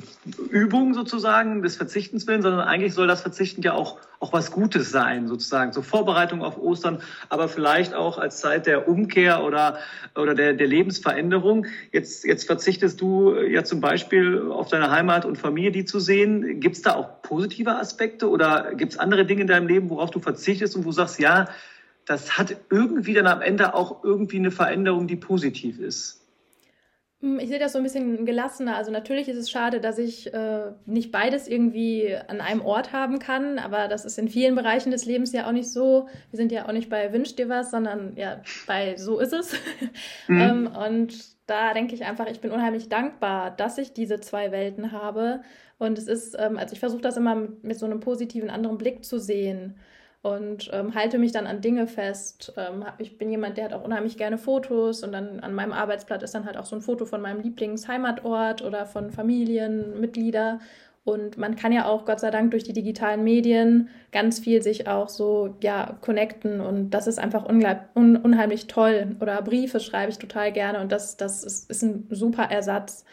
Übung 0.50 0.95
sozusagen 0.95 1.62
des 1.62 1.76
Verzichtens 1.76 2.26
willen, 2.26 2.42
sondern 2.42 2.65
eigentlich 2.66 2.94
soll 2.94 3.06
das 3.06 3.23
Verzichten 3.23 3.62
ja 3.62 3.73
auch, 3.73 3.99
auch 4.20 4.32
was 4.32 4.50
Gutes 4.50 4.90
sein, 4.90 5.28
sozusagen, 5.28 5.73
zur 5.73 5.82
Vorbereitung 5.82 6.42
auf 6.42 6.58
Ostern, 6.58 7.02
aber 7.28 7.49
vielleicht 7.49 7.94
auch 7.94 8.18
als 8.18 8.40
Zeit 8.40 8.66
der 8.66 8.88
Umkehr 8.88 9.44
oder, 9.44 9.78
oder 10.14 10.35
der, 10.35 10.52
der 10.54 10.66
Lebensveränderung. 10.66 11.66
Jetzt, 11.92 12.25
jetzt 12.25 12.46
verzichtest 12.46 13.00
du 13.00 13.35
ja 13.37 13.64
zum 13.64 13.80
Beispiel 13.80 14.50
auf 14.50 14.68
deine 14.68 14.90
Heimat 14.90 15.25
und 15.25 15.37
Familie, 15.37 15.73
die 15.73 15.85
zu 15.85 16.00
sehen. 16.00 16.61
Gibt 16.61 16.76
es 16.76 16.82
da 16.82 16.94
auch 16.94 17.23
positive 17.23 17.76
Aspekte 17.76 18.28
oder 18.28 18.75
gibt 18.75 18.92
es 18.92 18.99
andere 18.99 19.25
Dinge 19.25 19.42
in 19.42 19.46
deinem 19.46 19.68
Leben, 19.68 19.90
worauf 19.90 20.11
du 20.11 20.20
verzichtest 20.20 20.76
und 20.76 20.85
wo 20.85 20.88
du 20.90 20.94
sagst, 20.96 21.18
ja, 21.18 21.49
das 22.04 22.38
hat 22.38 22.56
irgendwie 22.70 23.14
dann 23.14 23.26
am 23.26 23.42
Ende 23.42 23.75
auch 23.75 24.04
irgendwie 24.04 24.38
eine 24.38 24.50
Veränderung, 24.50 25.08
die 25.08 25.16
positiv 25.16 25.78
ist. 25.78 26.25
Hm, 27.26 27.40
ich 27.40 27.49
sehe 27.49 27.59
das 27.59 27.73
so 27.73 27.78
ein 27.78 27.83
bisschen 27.83 28.25
gelassener. 28.25 28.76
Also 28.76 28.92
natürlich 28.92 29.28
ist 29.28 29.37
es 29.37 29.50
schade, 29.50 29.80
dass 29.80 29.99
ich 29.99 30.33
äh, 30.33 30.71
nicht 30.87 31.11
beides 31.11 31.49
irgendwie 31.49 32.16
an 32.28 32.40
einem 32.40 32.61
Ort 32.61 32.92
haben 32.92 33.18
kann, 33.18 33.59
aber 33.59 33.88
das 33.88 34.04
ist 34.04 34.16
in 34.16 34.28
vielen 34.28 34.54
Bereichen 34.54 34.92
des 34.92 35.06
Lebens 35.06 35.33
ja 35.33 35.49
auch 35.49 35.52
nicht 35.52 35.68
so. 35.68 36.06
Wir 36.30 36.37
sind 36.37 36.52
ja 36.52 36.68
auch 36.68 36.73
nicht 36.73 36.88
bei 36.88 37.12
Wünsch 37.12 37.35
dir 37.35 37.49
was, 37.49 37.73
sondern 37.73 38.16
ja 38.16 38.42
bei 38.68 38.97
So 38.97 39.18
ist 39.18 39.33
es. 39.33 39.54
Mhm. 40.28 40.40
ähm, 40.40 40.66
und 40.66 41.14
da 41.47 41.73
denke 41.73 41.95
ich 41.95 42.04
einfach, 42.04 42.26
ich 42.28 42.40
bin 42.40 42.50
unheimlich 42.50 42.88
dankbar, 42.88 43.50
dass 43.50 43.78
ich 43.78 43.92
diese 43.92 44.21
zwei 44.21 44.50
Welten 44.50 44.92
habe. 44.92 45.42
Und 45.78 45.99
es 45.99 46.09
ist, 46.09 46.37
ähm, 46.38 46.56
also 46.56 46.73
ich 46.73 46.80
versuche 46.80 47.02
das 47.02 47.16
immer 47.16 47.35
mit, 47.35 47.64
mit 47.64 47.78
so 47.78 47.87
einem 47.87 48.00
positiven 48.00 48.50
anderen 48.50 48.78
Blick 48.78 49.04
zu 49.04 49.18
sehen 49.18 49.76
und 50.26 50.71
ähm, 50.73 50.95
halte 50.97 51.18
mich 51.18 51.30
dann 51.30 51.47
an 51.47 51.61
Dinge 51.61 51.87
fest. 51.87 52.52
Ähm, 52.56 52.85
ich 52.99 53.16
bin 53.16 53.30
jemand, 53.30 53.59
der 53.59 53.66
hat 53.66 53.73
auch 53.73 53.85
unheimlich 53.85 54.16
gerne 54.16 54.38
Fotos 54.38 55.04
und 55.04 55.12
dann 55.12 55.38
an 55.38 55.54
meinem 55.54 55.73
Arbeitsplatz 55.73 56.25
ist 56.25 56.35
dann 56.35 56.47
halt 56.47 56.56
auch 56.56 56.64
so 56.64 56.75
ein 56.75 56.83
Foto 56.83 57.04
von 57.04 57.21
meinem 57.21 57.40
Lieblingsheimatort 57.42 58.62
oder 58.62 58.87
von 58.87 59.12
Familienmitgliedern. 59.12 60.61
Und 61.04 61.38
man 61.38 61.54
kann 61.54 61.71
ja 61.71 61.87
auch, 61.87 62.04
Gott 62.04 62.18
sei 62.18 62.33
Dank, 62.33 62.50
durch 62.50 62.64
die 62.64 62.73
digitalen 62.73 63.23
Medien 63.23 63.88
ganz 64.11 64.40
viel 64.40 64.61
sich 64.62 64.88
auch 64.88 65.09
so, 65.09 65.54
ja, 65.62 65.97
connecten. 66.00 66.61
Und 66.61 66.90
das 66.90 67.06
ist 67.06 67.21
einfach 67.21 67.47
un 67.49 68.16
unheimlich 68.16 68.66
toll. 68.66 69.14
Oder 69.21 69.40
Briefe 69.42 69.78
schreibe 69.78 70.11
ich 70.11 70.18
total 70.18 70.50
gerne. 70.50 70.80
Und 70.80 70.90
das, 70.90 71.16
das 71.16 71.45
ist, 71.45 71.71
ist 71.71 71.83
ein 71.85 72.09
super 72.11 72.50
Ersatz. 72.50 73.04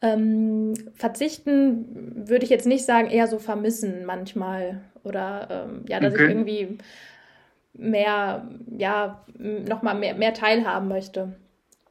Ähm, 0.00 0.74
verzichten 0.94 2.28
würde 2.28 2.44
ich 2.44 2.50
jetzt 2.50 2.66
nicht 2.66 2.84
sagen, 2.84 3.10
eher 3.10 3.26
so 3.26 3.38
vermissen 3.38 4.04
manchmal. 4.04 4.80
Oder 5.04 5.48
ähm, 5.50 5.84
ja, 5.88 6.00
dass 6.00 6.14
okay. 6.14 6.24
ich 6.24 6.30
irgendwie 6.30 6.78
mehr, 7.72 8.48
ja, 8.76 9.24
nochmal 9.38 9.94
mehr, 9.94 10.14
mehr 10.14 10.34
teilhaben 10.34 10.88
möchte. 10.88 11.34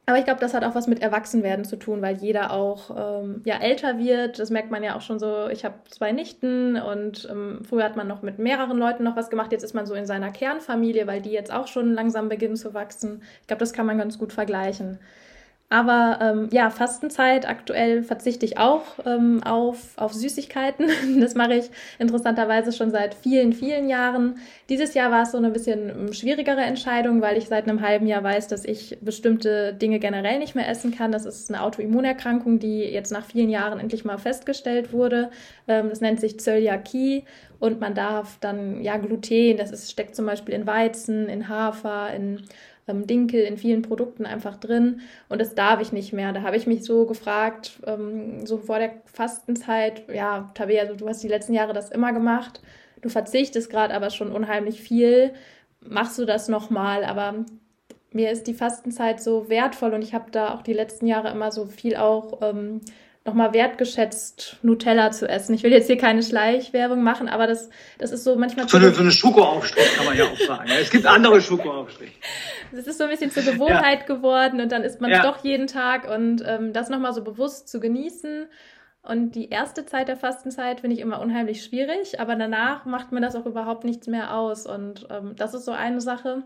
Aber 0.08 0.18
ich 0.18 0.24
glaube, 0.24 0.40
das 0.40 0.54
hat 0.54 0.64
auch 0.64 0.74
was 0.74 0.86
mit 0.86 1.02
Erwachsenwerden 1.02 1.66
zu 1.66 1.76
tun, 1.76 2.00
weil 2.00 2.16
jeder 2.16 2.50
auch 2.54 2.90
ähm, 2.96 3.42
ja 3.44 3.58
älter 3.60 3.98
wird. 3.98 4.38
Das 4.38 4.48
merkt 4.48 4.70
man 4.70 4.82
ja 4.82 4.96
auch 4.96 5.02
schon 5.02 5.18
so. 5.18 5.48
Ich 5.48 5.66
habe 5.66 5.74
zwei 5.90 6.12
Nichten 6.12 6.76
und 6.76 7.28
ähm, 7.30 7.60
früher 7.68 7.84
hat 7.84 7.96
man 7.96 8.08
noch 8.08 8.22
mit 8.22 8.38
mehreren 8.38 8.78
Leuten 8.78 9.04
noch 9.04 9.16
was 9.16 9.28
gemacht. 9.28 9.52
Jetzt 9.52 9.64
ist 9.64 9.74
man 9.74 9.84
so 9.84 9.92
in 9.92 10.06
seiner 10.06 10.30
Kernfamilie, 10.30 11.06
weil 11.06 11.20
die 11.20 11.30
jetzt 11.30 11.52
auch 11.52 11.66
schon 11.66 11.92
langsam 11.92 12.30
beginnen 12.30 12.56
zu 12.56 12.72
wachsen. 12.72 13.22
Ich 13.42 13.48
glaube, 13.48 13.60
das 13.60 13.74
kann 13.74 13.84
man 13.84 13.98
ganz 13.98 14.18
gut 14.18 14.32
vergleichen. 14.32 14.98
Aber 15.70 16.18
ähm, 16.22 16.48
ja, 16.50 16.70
Fastenzeit, 16.70 17.46
aktuell 17.46 18.02
verzichte 18.02 18.46
ich 18.46 18.56
auch 18.56 18.84
ähm, 19.04 19.42
auf, 19.44 19.92
auf 19.96 20.14
Süßigkeiten. 20.14 20.86
Das 21.20 21.34
mache 21.34 21.54
ich 21.54 21.70
interessanterweise 21.98 22.72
schon 22.72 22.90
seit 22.90 23.14
vielen, 23.14 23.52
vielen 23.52 23.88
Jahren. 23.88 24.38
Dieses 24.70 24.94
Jahr 24.94 25.10
war 25.10 25.22
es 25.24 25.32
so 25.32 25.38
eine 25.38 25.50
bisschen 25.50 25.90
ähm, 25.90 26.12
schwierigere 26.14 26.62
Entscheidung, 26.62 27.20
weil 27.20 27.36
ich 27.36 27.48
seit 27.48 27.68
einem 27.68 27.82
halben 27.82 28.06
Jahr 28.06 28.22
weiß, 28.22 28.48
dass 28.48 28.64
ich 28.64 28.96
bestimmte 29.02 29.74
Dinge 29.74 29.98
generell 29.98 30.38
nicht 30.38 30.54
mehr 30.54 30.68
essen 30.68 30.94
kann. 30.94 31.12
Das 31.12 31.26
ist 31.26 31.50
eine 31.50 31.62
Autoimmunerkrankung, 31.62 32.58
die 32.58 32.80
jetzt 32.80 33.12
nach 33.12 33.26
vielen 33.26 33.50
Jahren 33.50 33.78
endlich 33.78 34.06
mal 34.06 34.18
festgestellt 34.18 34.94
wurde. 34.94 35.30
Ähm, 35.66 35.90
das 35.90 36.00
nennt 36.00 36.20
sich 36.20 36.40
Zöliakie 36.40 37.24
und 37.58 37.78
man 37.78 37.94
darf 37.94 38.38
dann 38.40 38.82
ja 38.82 38.96
Gluten, 38.96 39.58
das 39.58 39.70
ist, 39.70 39.90
steckt 39.90 40.16
zum 40.16 40.24
Beispiel 40.24 40.54
in 40.54 40.66
Weizen, 40.66 41.28
in 41.28 41.48
Hafer, 41.48 42.14
in 42.14 42.42
ähm, 42.88 43.06
Dinkel 43.06 43.42
in 43.42 43.56
vielen 43.56 43.82
Produkten 43.82 44.26
einfach 44.26 44.56
drin 44.56 45.00
und 45.28 45.40
das 45.40 45.54
darf 45.54 45.80
ich 45.80 45.92
nicht 45.92 46.12
mehr. 46.12 46.32
Da 46.32 46.42
habe 46.42 46.56
ich 46.56 46.66
mich 46.66 46.84
so 46.84 47.06
gefragt, 47.06 47.78
ähm, 47.86 48.46
so 48.46 48.58
vor 48.58 48.78
der 48.78 48.94
Fastenzeit, 49.06 50.02
ja, 50.12 50.50
Tabea, 50.54 50.82
also 50.82 50.94
du 50.94 51.08
hast 51.08 51.22
die 51.22 51.28
letzten 51.28 51.54
Jahre 51.54 51.72
das 51.72 51.90
immer 51.90 52.12
gemacht, 52.12 52.60
du 53.02 53.08
verzichtest 53.08 53.70
gerade 53.70 53.94
aber 53.94 54.10
schon 54.10 54.32
unheimlich 54.32 54.80
viel, 54.80 55.32
machst 55.80 56.18
du 56.18 56.24
das 56.24 56.48
nochmal, 56.48 57.04
aber 57.04 57.44
mir 58.12 58.30
ist 58.30 58.46
die 58.46 58.54
Fastenzeit 58.54 59.20
so 59.20 59.48
wertvoll 59.48 59.94
und 59.94 60.02
ich 60.02 60.14
habe 60.14 60.30
da 60.30 60.54
auch 60.54 60.62
die 60.62 60.72
letzten 60.72 61.06
Jahre 61.06 61.30
immer 61.30 61.52
so 61.52 61.66
viel 61.66 61.96
auch 61.96 62.40
ähm, 62.42 62.80
nochmal 63.24 63.52
wertgeschätzt, 63.52 64.56
Nutella 64.62 65.10
zu 65.10 65.28
essen. 65.28 65.54
Ich 65.54 65.62
will 65.62 65.72
jetzt 65.72 65.86
hier 65.86 65.98
keine 65.98 66.22
Schleichwerbung 66.22 67.02
machen, 67.02 67.28
aber 67.28 67.46
das, 67.46 67.68
das 67.98 68.10
ist 68.10 68.24
so 68.24 68.36
manchmal. 68.36 68.68
So 68.68 68.78
eine, 68.78 68.90
so 68.92 69.02
eine 69.02 69.12
Schokoaufstrich 69.12 69.96
kann 69.96 70.06
man 70.06 70.16
ja 70.16 70.24
auch 70.24 70.38
sagen. 70.38 70.70
Es 70.80 70.90
gibt 70.90 71.06
andere 71.06 71.40
Schokoaufstriche. 71.40 72.12
Das 72.72 72.86
ist 72.86 72.98
so 72.98 73.04
ein 73.04 73.10
bisschen 73.10 73.30
zur 73.30 73.42
Gewohnheit 73.42 74.00
ja. 74.00 74.14
geworden 74.14 74.60
und 74.60 74.72
dann 74.72 74.82
isst 74.82 75.00
man 75.00 75.10
es 75.10 75.18
ja. 75.18 75.22
doch 75.22 75.44
jeden 75.44 75.66
Tag 75.66 76.08
und 76.10 76.42
ähm, 76.46 76.72
das 76.72 76.88
nochmal 76.88 77.12
so 77.12 77.22
bewusst 77.22 77.68
zu 77.68 77.80
genießen. 77.80 78.46
Und 79.02 79.34
die 79.34 79.48
erste 79.48 79.86
Zeit 79.86 80.08
der 80.08 80.16
Fastenzeit 80.16 80.80
finde 80.80 80.94
ich 80.94 81.00
immer 81.00 81.20
unheimlich 81.20 81.64
schwierig, 81.64 82.20
aber 82.20 82.34
danach 82.34 82.84
macht 82.84 83.12
mir 83.12 83.20
das 83.20 83.36
auch 83.36 83.46
überhaupt 83.46 83.84
nichts 83.84 84.06
mehr 84.06 84.34
aus. 84.34 84.66
Und 84.66 85.06
ähm, 85.10 85.34
das 85.36 85.54
ist 85.54 85.64
so 85.64 85.72
eine 85.72 86.00
Sache. 86.00 86.42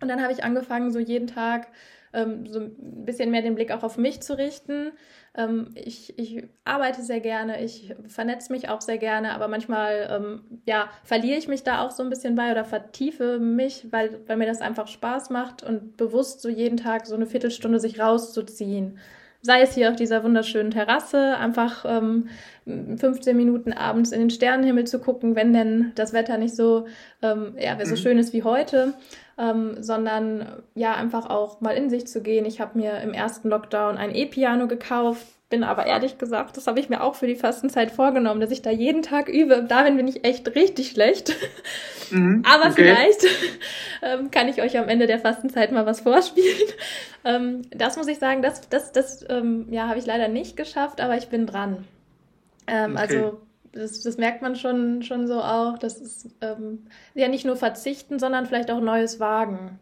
Und 0.00 0.08
dann 0.08 0.22
habe 0.22 0.32
ich 0.32 0.44
angefangen, 0.44 0.90
so 0.90 0.98
jeden 0.98 1.26
Tag 1.26 1.68
ähm, 2.16 2.46
so 2.46 2.60
ein 2.60 3.04
bisschen 3.04 3.30
mehr 3.30 3.42
den 3.42 3.54
Blick 3.54 3.70
auch 3.70 3.82
auf 3.82 3.98
mich 3.98 4.20
zu 4.22 4.36
richten. 4.36 4.92
Ähm, 5.36 5.72
ich, 5.74 6.18
ich 6.18 6.44
arbeite 6.64 7.02
sehr 7.02 7.20
gerne, 7.20 7.62
ich 7.62 7.94
vernetze 8.08 8.50
mich 8.50 8.68
auch 8.68 8.80
sehr 8.80 8.98
gerne, 8.98 9.32
aber 9.32 9.46
manchmal 9.46 10.08
ähm, 10.10 10.60
ja, 10.66 10.88
verliere 11.04 11.38
ich 11.38 11.46
mich 11.46 11.62
da 11.62 11.84
auch 11.84 11.90
so 11.90 12.02
ein 12.02 12.10
bisschen 12.10 12.34
bei 12.34 12.50
oder 12.50 12.64
vertiefe 12.64 13.38
mich, 13.38 13.86
weil, 13.90 14.20
weil 14.26 14.38
mir 14.38 14.46
das 14.46 14.62
einfach 14.62 14.88
Spaß 14.88 15.30
macht 15.30 15.62
und 15.62 15.96
bewusst 15.96 16.40
so 16.40 16.48
jeden 16.48 16.78
Tag 16.78 17.06
so 17.06 17.14
eine 17.14 17.26
Viertelstunde 17.26 17.78
sich 17.78 18.00
rauszuziehen 18.00 18.98
sei 19.46 19.62
es 19.62 19.74
hier 19.74 19.88
auf 19.90 19.96
dieser 19.96 20.22
wunderschönen 20.22 20.70
Terrasse, 20.70 21.36
einfach 21.38 21.84
ähm, 21.88 22.28
15 22.66 23.34
Minuten 23.36 23.72
abends 23.72 24.12
in 24.12 24.20
den 24.20 24.30
Sternenhimmel 24.30 24.86
zu 24.86 24.98
gucken, 24.98 25.34
wenn 25.34 25.54
denn 25.54 25.92
das 25.94 26.12
Wetter 26.12 26.36
nicht 26.36 26.54
so, 26.54 26.86
ähm, 27.22 27.54
ja, 27.58 27.82
so 27.82 27.92
mhm. 27.92 27.96
schön 27.96 28.18
ist 28.18 28.34
wie 28.34 28.42
heute 28.42 28.92
ähm, 29.38 29.82
sondern 29.82 30.62
ja, 30.74 30.94
einfach 30.94 31.28
auch 31.28 31.60
mal 31.60 31.76
in 31.76 31.90
sich 31.90 32.06
zu 32.06 32.22
gehen. 32.22 32.46
Ich 32.46 32.60
habe 32.60 32.78
mir 32.78 33.00
im 33.00 33.12
ersten 33.12 33.48
Lockdown 33.48 33.98
ein 33.98 34.14
E-Piano 34.14 34.66
gekauft, 34.66 35.26
bin 35.48 35.62
aber 35.62 35.86
ehrlich 35.86 36.18
gesagt, 36.18 36.56
das 36.56 36.66
habe 36.66 36.80
ich 36.80 36.88
mir 36.88 37.02
auch 37.02 37.14
für 37.14 37.28
die 37.28 37.36
Fastenzeit 37.36 37.92
vorgenommen, 37.92 38.40
dass 38.40 38.50
ich 38.50 38.62
da 38.62 38.70
jeden 38.70 39.02
Tag 39.02 39.28
übe. 39.28 39.64
Darin 39.68 39.96
bin 39.96 40.08
ich 40.08 40.24
echt 40.24 40.54
richtig 40.56 40.90
schlecht. 40.90 41.36
Mhm, 42.10 42.42
aber 42.52 42.70
okay. 42.70 42.74
vielleicht 42.74 43.26
ähm, 44.02 44.30
kann 44.30 44.48
ich 44.48 44.60
euch 44.60 44.76
am 44.76 44.88
Ende 44.88 45.06
der 45.06 45.20
Fastenzeit 45.20 45.72
mal 45.72 45.86
was 45.86 46.00
vorspielen. 46.00 46.46
Ähm, 47.24 47.62
das 47.72 47.96
muss 47.96 48.06
ich 48.06 48.20
sagen, 48.20 48.40
das, 48.40 48.68
das, 48.68 48.92
das 48.92 49.24
ähm, 49.28 49.66
ja, 49.72 49.88
habe 49.88 49.98
ich 49.98 50.06
leider 50.06 50.28
nicht 50.28 50.56
geschafft, 50.56 51.00
aber 51.00 51.16
ich 51.16 51.26
bin 51.26 51.44
dran. 51.44 51.84
Ähm, 52.68 52.92
okay. 52.92 53.00
Also 53.00 53.40
das, 53.72 54.00
das 54.02 54.16
merkt 54.16 54.42
man 54.42 54.54
schon, 54.54 55.02
schon 55.02 55.26
so 55.26 55.40
auch. 55.40 55.76
Das 55.76 56.00
ist 56.00 56.28
ähm, 56.40 56.86
ja 57.14 57.26
nicht 57.26 57.44
nur 57.44 57.56
verzichten, 57.56 58.20
sondern 58.20 58.46
vielleicht 58.46 58.70
auch 58.70 58.80
Neues 58.80 59.18
wagen. 59.18 59.80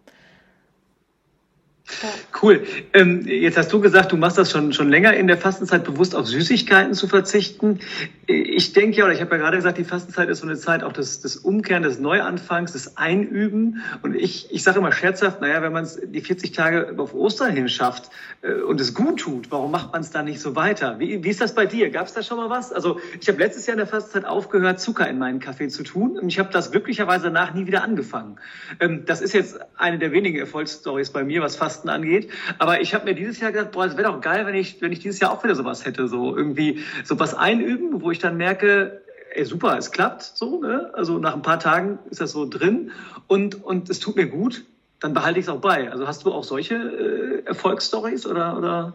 Cool. 2.43 2.67
Ähm, 2.95 3.27
jetzt 3.27 3.59
hast 3.59 3.73
du 3.73 3.81
gesagt, 3.81 4.13
du 4.13 4.17
machst 4.17 4.39
das 4.39 4.51
schon, 4.51 4.73
schon 4.73 4.89
länger 4.89 5.15
in 5.15 5.27
der 5.27 5.37
Fastenzeit, 5.37 5.85
bewusst 5.85 6.15
auf 6.15 6.27
Süßigkeiten 6.27 6.95
zu 6.95 7.09
verzichten. 7.09 7.81
Ich 8.27 8.73
denke 8.73 8.99
ja, 8.99 9.05
oder 9.05 9.13
ich 9.13 9.21
habe 9.21 9.33
ja 9.33 9.43
gerade 9.43 9.59
gesagt, 9.59 9.77
die 9.77 9.85
Fastenzeit 9.85 10.31
ist 10.31 10.41
so 10.41 10.47
eine 10.47 10.57
Zeit 10.57 10.83
auch 10.83 10.93
des, 10.93 11.21
des 11.21 11.37
Umkehren, 11.37 11.83
des 11.83 11.99
Neuanfangs, 11.99 12.73
des 12.73 12.97
Einüben. 12.97 13.83
Und 14.03 14.15
ich, 14.15 14.51
ich 14.51 14.63
sage 14.63 14.79
immer 14.79 14.93
scherzhaft, 14.93 15.43
naja, 15.43 15.61
wenn 15.63 15.73
man 15.73 15.85
es 15.85 16.01
die 16.03 16.21
40 16.23 16.53
Tage 16.53 16.95
auf 16.97 17.15
Ostern 17.15 17.53
hin 17.53 17.69
schafft 17.69 18.11
äh, 18.41 18.53
und 18.55 18.81
es 18.81 18.95
gut 18.95 19.21
tut, 19.21 19.51
warum 19.51 19.71
macht 19.71 19.93
man 19.93 20.01
es 20.01 20.11
dann 20.11 20.25
nicht 20.25 20.41
so 20.41 20.57
weiter? 20.57 20.99
Wie, 20.99 21.23
wie 21.23 21.29
ist 21.29 21.41
das 21.41 21.55
bei 21.55 21.67
dir? 21.67 21.91
Gab 21.91 22.07
es 22.07 22.15
da 22.15 22.23
schon 22.23 22.39
mal 22.39 22.49
was? 22.51 22.73
Also 22.73 22.99
ich 23.21 23.29
habe 23.29 23.39
letztes 23.39 23.67
Jahr 23.67 23.75
in 23.75 23.79
der 23.79 23.87
Fastenzeit 23.87 24.25
aufgehört, 24.25 24.81
Zucker 24.81 25.09
in 25.09 25.19
meinen 25.19 25.39
Kaffee 25.39 25.69
zu 25.69 25.83
tun. 25.83 26.19
Und 26.19 26.29
ich 26.29 26.39
habe 26.39 26.51
das 26.51 26.73
glücklicherweise 26.73 27.25
danach 27.25 27.53
nie 27.53 27.67
wieder 27.67 27.85
angefangen. 27.85 28.37
Ähm, 28.81 29.05
das 29.05 29.21
ist 29.21 29.35
jetzt 29.35 29.59
eine 29.77 29.99
der 29.99 30.13
wenigen 30.13 30.39
Erfolgsstories 30.39 31.11
bei 31.11 31.25
mir, 31.25 31.43
was 31.43 31.57
Fasten 31.75 31.89
angeht. 31.89 32.31
Aber 32.59 32.81
ich 32.81 32.95
habe 32.95 33.05
mir 33.05 33.15
dieses 33.15 33.41
Jahr 33.41 33.53
gedacht, 33.53 33.73
boah, 33.73 33.87
es 33.87 33.97
wäre 33.97 34.11
doch 34.13 34.21
geil, 34.21 34.47
wenn 34.47 34.55
ich, 34.55 34.81
wenn 34.81 34.93
ich 34.93 35.01
dieses 35.01 35.21
Jahr 35.21 35.33
auch 35.33 35.43
wieder 35.45 35.55
sowas 35.55 35.85
hätte. 35.85 36.09
So 36.09 36.37
irgendwie 36.37 36.81
so 37.05 37.19
was 37.19 37.35
einüben, 37.35 38.01
wo 38.01 38.11
ich 38.11 38.19
dann 38.19 38.37
merke, 38.37 39.03
ey, 39.35 39.45
super, 39.45 39.77
es 39.77 39.91
klappt 39.91 40.23
so, 40.23 40.61
ne? 40.61 40.91
Also 40.95 41.19
nach 41.19 41.35
ein 41.35 41.43
paar 41.43 41.59
Tagen 41.59 41.99
ist 42.11 42.21
das 42.21 42.33
so 42.33 42.49
drin 42.49 42.93
und, 43.27 43.65
und 43.65 43.91
es 43.91 43.99
tut 43.99 44.17
mir 44.17 44.27
gut, 44.27 44.65
dann 45.01 45.13
behalte 45.13 45.41
ich 45.41 45.47
es 45.47 45.49
auch 45.49 45.61
bei. 45.61 45.91
Also 45.91 46.07
hast 46.07 46.25
du 46.25 46.33
auch 46.33 46.45
solche 46.45 46.75
äh, 46.75 47.43
Erfolgsstories 47.47 48.27
oder, 48.27 48.57
oder? 48.57 48.93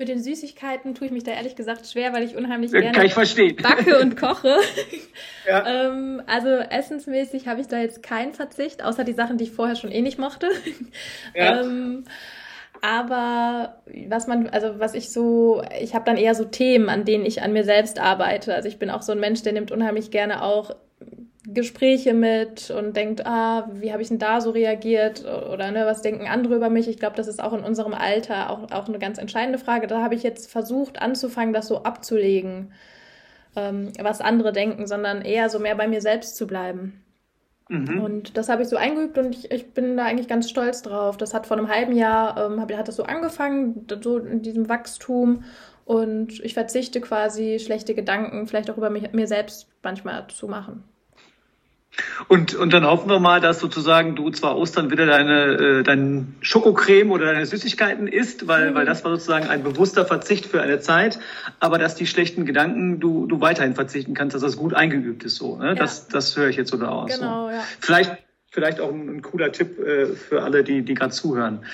Mit 0.00 0.08
den 0.08 0.22
Süßigkeiten 0.22 0.94
tue 0.94 1.08
ich 1.08 1.12
mich 1.12 1.24
da 1.24 1.32
ehrlich 1.32 1.56
gesagt 1.56 1.86
schwer, 1.86 2.14
weil 2.14 2.22
ich 2.22 2.34
unheimlich 2.34 2.72
gerne 2.72 2.92
Kann 2.92 3.04
ich 3.04 3.12
verstehen. 3.12 3.56
backe 3.56 4.00
und 4.00 4.16
koche. 4.16 4.56
ja. 5.46 5.88
ähm, 5.88 6.22
also 6.26 6.48
essensmäßig 6.48 7.46
habe 7.46 7.60
ich 7.60 7.66
da 7.66 7.78
jetzt 7.78 8.02
keinen 8.02 8.32
Verzicht, 8.32 8.82
außer 8.82 9.04
die 9.04 9.12
Sachen, 9.12 9.36
die 9.36 9.44
ich 9.44 9.52
vorher 9.52 9.76
schon 9.76 9.92
eh 9.92 10.00
nicht 10.00 10.18
mochte. 10.18 10.48
Ja. 11.34 11.60
ähm, 11.60 12.04
aber 12.80 13.82
was 14.08 14.26
man, 14.26 14.48
also 14.48 14.78
was 14.80 14.94
ich 14.94 15.12
so, 15.12 15.62
ich 15.78 15.94
habe 15.94 16.06
dann 16.06 16.16
eher 16.16 16.34
so 16.34 16.46
Themen, 16.46 16.88
an 16.88 17.04
denen 17.04 17.26
ich 17.26 17.42
an 17.42 17.52
mir 17.52 17.64
selbst 17.64 18.00
arbeite. 18.00 18.54
Also 18.54 18.68
ich 18.68 18.78
bin 18.78 18.88
auch 18.88 19.02
so 19.02 19.12
ein 19.12 19.20
Mensch, 19.20 19.42
der 19.42 19.52
nimmt 19.52 19.70
unheimlich 19.70 20.10
gerne 20.10 20.42
auch 20.42 20.74
Gespräche 21.52 22.14
mit 22.14 22.70
und 22.70 22.96
denkt, 22.96 23.26
ah, 23.26 23.68
wie 23.72 23.92
habe 23.92 24.02
ich 24.02 24.08
denn 24.08 24.18
da 24.18 24.40
so 24.40 24.50
reagiert 24.50 25.24
oder 25.24 25.70
ne, 25.70 25.86
was 25.86 26.02
denken 26.02 26.26
andere 26.26 26.56
über 26.56 26.70
mich? 26.70 26.88
Ich 26.88 26.98
glaube, 26.98 27.16
das 27.16 27.28
ist 27.28 27.42
auch 27.42 27.52
in 27.52 27.64
unserem 27.64 27.94
Alter 27.94 28.50
auch, 28.50 28.70
auch 28.70 28.88
eine 28.88 28.98
ganz 28.98 29.18
entscheidende 29.18 29.58
Frage. 29.58 29.86
Da 29.86 30.02
habe 30.02 30.14
ich 30.14 30.22
jetzt 30.22 30.50
versucht 30.50 31.00
anzufangen, 31.02 31.52
das 31.52 31.66
so 31.68 31.82
abzulegen, 31.82 32.72
ähm, 33.56 33.92
was 34.00 34.20
andere 34.20 34.52
denken, 34.52 34.86
sondern 34.86 35.22
eher 35.22 35.48
so 35.48 35.58
mehr 35.58 35.74
bei 35.74 35.88
mir 35.88 36.00
selbst 36.00 36.36
zu 36.36 36.46
bleiben. 36.46 37.02
Mhm. 37.68 38.02
Und 38.02 38.36
das 38.36 38.48
habe 38.48 38.62
ich 38.62 38.68
so 38.68 38.76
eingeübt 38.76 39.16
und 39.16 39.34
ich, 39.34 39.50
ich, 39.50 39.72
bin 39.72 39.96
da 39.96 40.04
eigentlich 40.04 40.28
ganz 40.28 40.50
stolz 40.50 40.82
drauf. 40.82 41.16
Das 41.16 41.34
hat 41.34 41.46
vor 41.46 41.56
einem 41.56 41.68
halben 41.68 41.94
Jahr, 41.94 42.36
ähm, 42.36 42.60
hat 42.60 42.88
das 42.88 42.96
so 42.96 43.04
angefangen, 43.04 43.86
so 44.02 44.18
in 44.18 44.42
diesem 44.42 44.68
Wachstum. 44.68 45.44
Und 45.84 46.40
ich 46.44 46.54
verzichte 46.54 47.00
quasi, 47.00 47.58
schlechte 47.58 47.94
Gedanken 47.94 48.46
vielleicht 48.46 48.70
auch 48.70 48.76
über 48.76 48.90
mich, 48.90 49.12
mir 49.12 49.26
selbst 49.26 49.68
manchmal 49.82 50.26
zu 50.28 50.48
machen. 50.48 50.84
Und, 52.28 52.54
und 52.54 52.72
dann 52.72 52.86
hoffen 52.86 53.10
wir 53.10 53.18
mal, 53.18 53.40
dass 53.40 53.58
sozusagen 53.60 54.14
du 54.14 54.30
zwar 54.30 54.56
Ostern 54.56 54.90
wieder 54.90 55.06
deine, 55.06 55.80
äh, 55.80 55.82
dein 55.82 56.34
Schokocreme 56.40 57.10
oder 57.10 57.26
deine 57.26 57.44
Süßigkeiten 57.44 58.06
isst, 58.06 58.46
weil, 58.46 58.74
weil 58.74 58.86
das 58.86 59.04
war 59.04 59.10
sozusagen 59.10 59.48
ein 59.48 59.62
bewusster 59.62 60.06
Verzicht 60.06 60.46
für 60.46 60.62
eine 60.62 60.80
Zeit, 60.80 61.18
aber 61.58 61.78
dass 61.78 61.96
die 61.96 62.06
schlechten 62.06 62.46
Gedanken 62.46 63.00
du, 63.00 63.26
du 63.26 63.40
weiterhin 63.40 63.74
verzichten 63.74 64.14
kannst, 64.14 64.34
dass 64.34 64.42
das 64.42 64.56
gut 64.56 64.74
eingeübt 64.74 65.24
ist 65.24 65.36
so. 65.36 65.56
Ne? 65.56 65.68
Ja. 65.68 65.74
Das, 65.74 66.08
das 66.08 66.36
höre 66.36 66.48
ich 66.48 66.56
jetzt 66.56 66.70
so 66.70 66.76
da 66.76 66.88
aus. 66.88 67.18
Genau, 67.18 67.48
so. 67.48 67.54
ja. 67.54 67.62
Vielleicht 67.80 68.16
vielleicht 68.50 68.80
auch 68.80 68.92
ein, 68.92 69.08
ein 69.08 69.22
cooler 69.22 69.52
Tipp 69.52 69.78
äh, 69.78 70.06
für 70.06 70.42
alle, 70.42 70.64
die, 70.64 70.82
die 70.82 70.94
gerade 70.94 71.12
zuhören. 71.12 71.64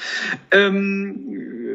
Ähm, 0.50 1.65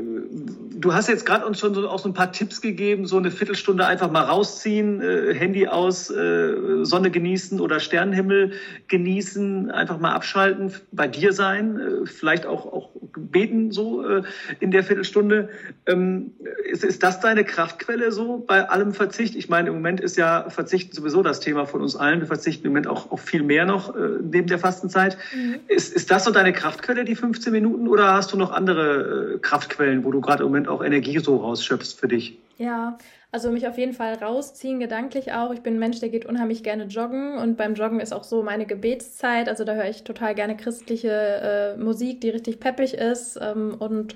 du 0.81 0.93
hast 0.93 1.07
jetzt 1.07 1.25
gerade 1.25 1.45
uns 1.45 1.59
schon 1.59 1.73
so, 1.73 1.87
auch 1.87 1.99
so 1.99 2.09
ein 2.09 2.13
paar 2.13 2.31
Tipps 2.31 2.61
gegeben, 2.61 3.05
so 3.05 3.17
eine 3.17 3.31
Viertelstunde 3.31 3.85
einfach 3.85 4.11
mal 4.11 4.23
rausziehen, 4.23 5.01
äh, 5.01 5.33
Handy 5.33 5.67
aus, 5.67 6.09
äh, 6.09 6.83
Sonne 6.83 7.11
genießen 7.11 7.59
oder 7.61 7.79
Sternenhimmel 7.79 8.53
genießen, 8.87 9.71
einfach 9.71 9.99
mal 9.99 10.13
abschalten, 10.13 10.73
bei 10.91 11.07
dir 11.07 11.33
sein, 11.33 11.79
äh, 11.79 12.05
vielleicht 12.05 12.45
auch, 12.45 12.65
auch 12.65 12.89
beten 13.15 13.71
so 13.71 14.05
äh, 14.05 14.23
in 14.59 14.71
der 14.71 14.83
Viertelstunde. 14.83 15.49
Ähm, 15.85 16.31
ist, 16.69 16.83
ist 16.83 17.03
das 17.03 17.19
deine 17.19 17.43
Kraftquelle 17.43 18.11
so 18.11 18.43
bei 18.45 18.67
allem 18.67 18.93
Verzicht? 18.93 19.35
Ich 19.35 19.47
meine, 19.47 19.69
im 19.69 19.75
Moment 19.75 20.01
ist 20.01 20.17
ja 20.17 20.49
Verzichten 20.49 20.95
sowieso 20.95 21.23
das 21.23 21.39
Thema 21.39 21.65
von 21.65 21.81
uns 21.81 21.95
allen. 21.95 22.19
Wir 22.19 22.27
verzichten 22.27 22.67
im 22.67 22.73
Moment 22.73 22.87
auch, 22.87 23.11
auch 23.11 23.19
viel 23.19 23.43
mehr 23.43 23.65
noch 23.65 23.95
äh, 23.95 24.17
neben 24.21 24.47
der 24.47 24.59
Fasten 24.59 24.81
Fastenzeit. 24.81 25.17
Mhm. 25.33 25.59
Ist, 25.67 25.93
ist 25.93 26.09
das 26.11 26.23
so 26.23 26.31
deine 26.31 26.53
Kraftquelle, 26.53 27.05
die 27.05 27.15
15 27.15 27.51
Minuten, 27.51 27.87
oder 27.87 28.13
hast 28.13 28.33
du 28.33 28.37
noch 28.37 28.51
andere 28.51 29.35
äh, 29.35 29.39
Kraftquellen, 29.39 30.03
wo 30.03 30.11
du 30.11 30.21
gerade 30.21 30.43
im 30.43 30.49
Moment 30.49 30.67
auch 30.67 30.83
Energie 30.83 31.19
so 31.19 31.37
rausschöpfst 31.37 31.99
für 31.99 32.07
dich? 32.07 32.37
Ja, 32.61 32.99
also 33.31 33.49
mich 33.49 33.67
auf 33.67 33.79
jeden 33.79 33.93
Fall 33.93 34.13
rausziehen, 34.13 34.79
gedanklich 34.79 35.33
auch. 35.33 35.51
Ich 35.51 35.61
bin 35.61 35.75
ein 35.75 35.79
Mensch, 35.79 35.99
der 35.99 36.09
geht 36.09 36.27
unheimlich 36.27 36.61
gerne 36.63 36.83
joggen 36.83 37.39
und 37.39 37.57
beim 37.57 37.73
Joggen 37.73 37.99
ist 37.99 38.13
auch 38.13 38.23
so 38.23 38.43
meine 38.43 38.67
Gebetszeit. 38.67 39.49
Also 39.49 39.63
da 39.63 39.73
höre 39.73 39.89
ich 39.89 40.03
total 40.03 40.35
gerne 40.35 40.55
christliche 40.55 41.09
äh, 41.09 41.77
Musik, 41.81 42.21
die 42.21 42.29
richtig 42.29 42.59
peppig 42.59 42.93
ist 42.93 43.39
ähm, 43.41 43.75
und 43.79 44.15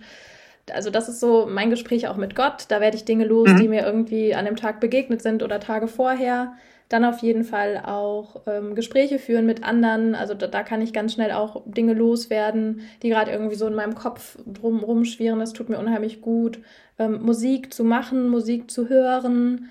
also 0.72 0.92
das 0.92 1.10
ist 1.10 1.20
so 1.20 1.48
mein 1.50 1.72
Gespräch 1.72 2.08
auch 2.08 2.18
mit 2.18 2.36
Gott. 2.36 2.66
Da 2.68 2.82
werde 2.82 2.98
ich 2.98 3.06
Dinge 3.06 3.26
los, 3.26 3.50
mhm. 3.50 3.60
die 3.60 3.68
mir 3.68 3.84
irgendwie 3.84 4.36
an 4.36 4.46
dem 4.46 4.56
Tag 4.56 4.80
begegnet 4.80 5.24
sind 5.24 5.42
oder 5.42 5.60
Tage 5.60 5.88
vorher. 5.88 6.54
Dann 6.90 7.04
auf 7.04 7.20
jeden 7.20 7.44
Fall 7.44 7.82
auch 7.84 8.42
ähm, 8.46 8.76
Gespräche 8.76 9.18
führen 9.18 9.48
mit 9.48 9.64
anderen. 9.64 10.14
Also 10.14 10.36
da, 10.36 10.46
da, 10.46 10.62
kann 10.62 10.82
ich 10.82 10.94
ganz 10.94 11.14
schnell 11.14 11.32
auch 11.32 11.64
Dinge 11.66 11.94
loswerden, 11.94 12.82
die 13.02 13.10
gerade 13.10 13.32
irgendwie 13.32 13.56
so 13.56 13.66
in 13.66 13.74
meinem 13.74 13.96
Kopf 13.96 14.38
drum 14.46 14.84
rumschwirren. 14.84 15.40
Das 15.40 15.54
tut 15.54 15.70
mir 15.70 15.80
unheimlich 15.80 16.22
gut. 16.22 16.60
Ähm, 17.00 17.24
Musik 17.24 17.74
zu 17.74 17.84
machen, 17.84 18.30
Musik 18.30 18.70
zu 18.70 18.88
hören, 18.88 19.70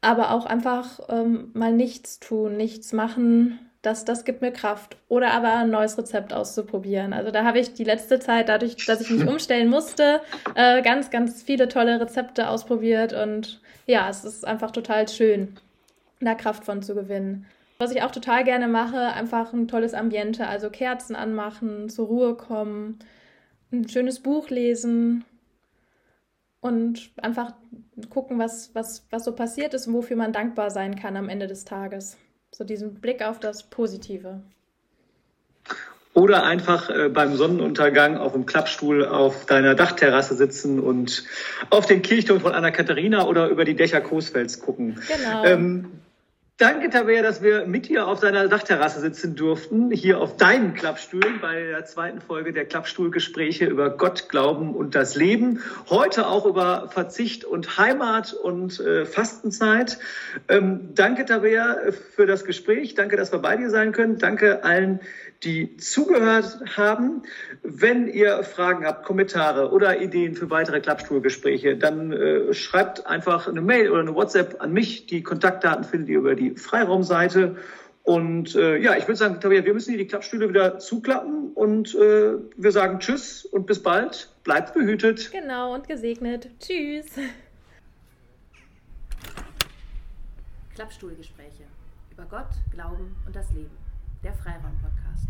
aber 0.00 0.32
auch 0.32 0.44
einfach 0.44 1.00
ähm, 1.08 1.50
mal 1.54 1.72
nichts 1.72 2.18
tun, 2.18 2.56
nichts 2.56 2.92
machen. 2.92 3.60
Das, 3.82 4.04
das 4.04 4.24
gibt 4.24 4.42
mir 4.42 4.50
Kraft. 4.50 4.96
Oder 5.08 5.30
aber 5.30 5.54
ein 5.54 5.70
neues 5.70 5.96
Rezept 5.96 6.32
auszuprobieren. 6.32 7.12
Also 7.12 7.30
da 7.30 7.44
habe 7.44 7.60
ich 7.60 7.74
die 7.74 7.84
letzte 7.84 8.18
Zeit, 8.18 8.48
dadurch, 8.48 8.74
dass 8.86 9.00
ich 9.00 9.10
mich 9.10 9.26
umstellen 9.28 9.68
musste, 9.68 10.20
äh, 10.56 10.82
ganz, 10.82 11.10
ganz 11.10 11.44
viele 11.44 11.68
tolle 11.68 12.00
Rezepte 12.00 12.48
ausprobiert. 12.48 13.12
Und 13.12 13.60
ja, 13.86 14.10
es 14.10 14.24
ist 14.24 14.44
einfach 14.44 14.72
total 14.72 15.08
schön 15.08 15.56
da 16.20 16.34
Kraft 16.34 16.64
von 16.64 16.82
zu 16.82 16.94
gewinnen. 16.94 17.46
Was 17.78 17.92
ich 17.92 18.02
auch 18.02 18.10
total 18.10 18.44
gerne 18.44 18.68
mache, 18.68 18.98
einfach 18.98 19.52
ein 19.54 19.66
tolles 19.66 19.94
Ambiente, 19.94 20.46
also 20.46 20.68
Kerzen 20.68 21.16
anmachen, 21.16 21.88
zur 21.88 22.06
Ruhe 22.06 22.34
kommen, 22.34 22.98
ein 23.72 23.88
schönes 23.88 24.20
Buch 24.20 24.50
lesen 24.50 25.24
und 26.60 27.10
einfach 27.22 27.54
gucken, 28.10 28.38
was, 28.38 28.74
was, 28.74 29.06
was 29.10 29.24
so 29.24 29.34
passiert 29.34 29.72
ist 29.72 29.86
und 29.86 29.94
wofür 29.94 30.16
man 30.16 30.32
dankbar 30.32 30.70
sein 30.70 30.94
kann 30.94 31.16
am 31.16 31.28
Ende 31.28 31.46
des 31.46 31.64
Tages. 31.64 32.18
So 32.52 32.64
diesen 32.64 32.94
Blick 32.94 33.24
auf 33.24 33.40
das 33.40 33.70
Positive. 33.70 34.42
Oder 36.12 36.42
einfach 36.42 36.90
äh, 36.90 37.08
beim 37.08 37.36
Sonnenuntergang 37.36 38.18
auf 38.18 38.32
dem 38.32 38.44
Klappstuhl 38.44 39.06
auf 39.06 39.46
deiner 39.46 39.76
Dachterrasse 39.76 40.34
sitzen 40.34 40.80
und 40.80 41.24
auf 41.70 41.86
den 41.86 42.02
Kirchturm 42.02 42.40
von 42.40 42.52
Anna 42.52 42.72
Katharina 42.72 43.26
oder 43.26 43.48
über 43.48 43.64
die 43.64 43.76
Dächer 43.76 44.00
Coesfelds 44.00 44.60
gucken. 44.60 45.00
Genau. 45.06 45.44
Ähm, 45.44 45.92
Danke, 46.60 46.90
Tabea, 46.90 47.22
dass 47.22 47.40
wir 47.42 47.64
mit 47.64 47.88
dir 47.88 48.06
auf 48.06 48.20
deiner 48.20 48.46
Dachterrasse 48.46 49.00
sitzen 49.00 49.34
durften, 49.34 49.90
hier 49.90 50.20
auf 50.20 50.36
deinen 50.36 50.74
Klappstühlen 50.74 51.40
bei 51.40 51.58
der 51.58 51.86
zweiten 51.86 52.20
Folge 52.20 52.52
der 52.52 52.66
Klappstuhlgespräche 52.66 53.64
über 53.64 53.96
Gott, 53.96 54.28
Glauben 54.28 54.74
und 54.74 54.94
das 54.94 55.14
Leben. 55.14 55.62
Heute 55.88 56.26
auch 56.26 56.44
über 56.44 56.90
Verzicht 56.90 57.46
und 57.46 57.78
Heimat 57.78 58.34
und 58.34 58.78
äh, 58.78 59.06
Fastenzeit. 59.06 60.00
Ähm, 60.48 60.90
danke, 60.94 61.24
Tabea, 61.24 61.92
für 62.14 62.26
das 62.26 62.44
Gespräch. 62.44 62.94
Danke, 62.94 63.16
dass 63.16 63.32
wir 63.32 63.38
bei 63.38 63.56
dir 63.56 63.70
sein 63.70 63.92
können. 63.92 64.18
Danke 64.18 64.62
allen, 64.62 65.00
die 65.42 65.76
zugehört 65.76 66.60
haben. 66.76 67.22
Wenn 67.62 68.08
ihr 68.08 68.42
Fragen 68.42 68.84
habt, 68.84 69.04
Kommentare 69.04 69.70
oder 69.70 70.00
Ideen 70.00 70.34
für 70.34 70.50
weitere 70.50 70.80
Klappstuhlgespräche, 70.80 71.76
dann 71.76 72.12
äh, 72.12 72.52
schreibt 72.52 73.06
einfach 73.06 73.48
eine 73.48 73.62
Mail 73.62 73.90
oder 73.90 74.00
eine 74.00 74.14
WhatsApp 74.14 74.60
an 74.60 74.72
mich. 74.72 75.06
Die 75.06 75.22
Kontaktdaten 75.22 75.84
findet 75.84 76.10
ihr 76.10 76.18
über 76.18 76.34
die 76.34 76.56
Freiraumseite. 76.56 77.56
Und 78.02 78.54
äh, 78.54 78.78
ja, 78.78 78.96
ich 78.96 79.06
würde 79.06 79.16
sagen, 79.16 79.40
Tabea, 79.40 79.64
wir 79.64 79.74
müssen 79.74 79.90
hier 79.90 79.98
die 79.98 80.06
Klappstühle 80.06 80.48
wieder 80.48 80.78
zuklappen 80.78 81.52
und 81.52 81.94
äh, 81.94 82.34
wir 82.56 82.72
sagen 82.72 82.98
Tschüss 82.98 83.44
und 83.44 83.66
bis 83.66 83.82
bald. 83.82 84.30
Bleibt 84.42 84.74
behütet. 84.74 85.30
Genau 85.32 85.74
und 85.74 85.86
gesegnet. 85.86 86.48
Tschüss. 86.60 87.06
Klappstuhlgespräche 90.74 91.64
über 92.10 92.24
Gott, 92.24 92.48
Glauben 92.72 93.14
und 93.26 93.36
das 93.36 93.50
Leben. 93.52 93.89
Der 94.22 94.34
Freiraum-Podcast. 94.34 95.28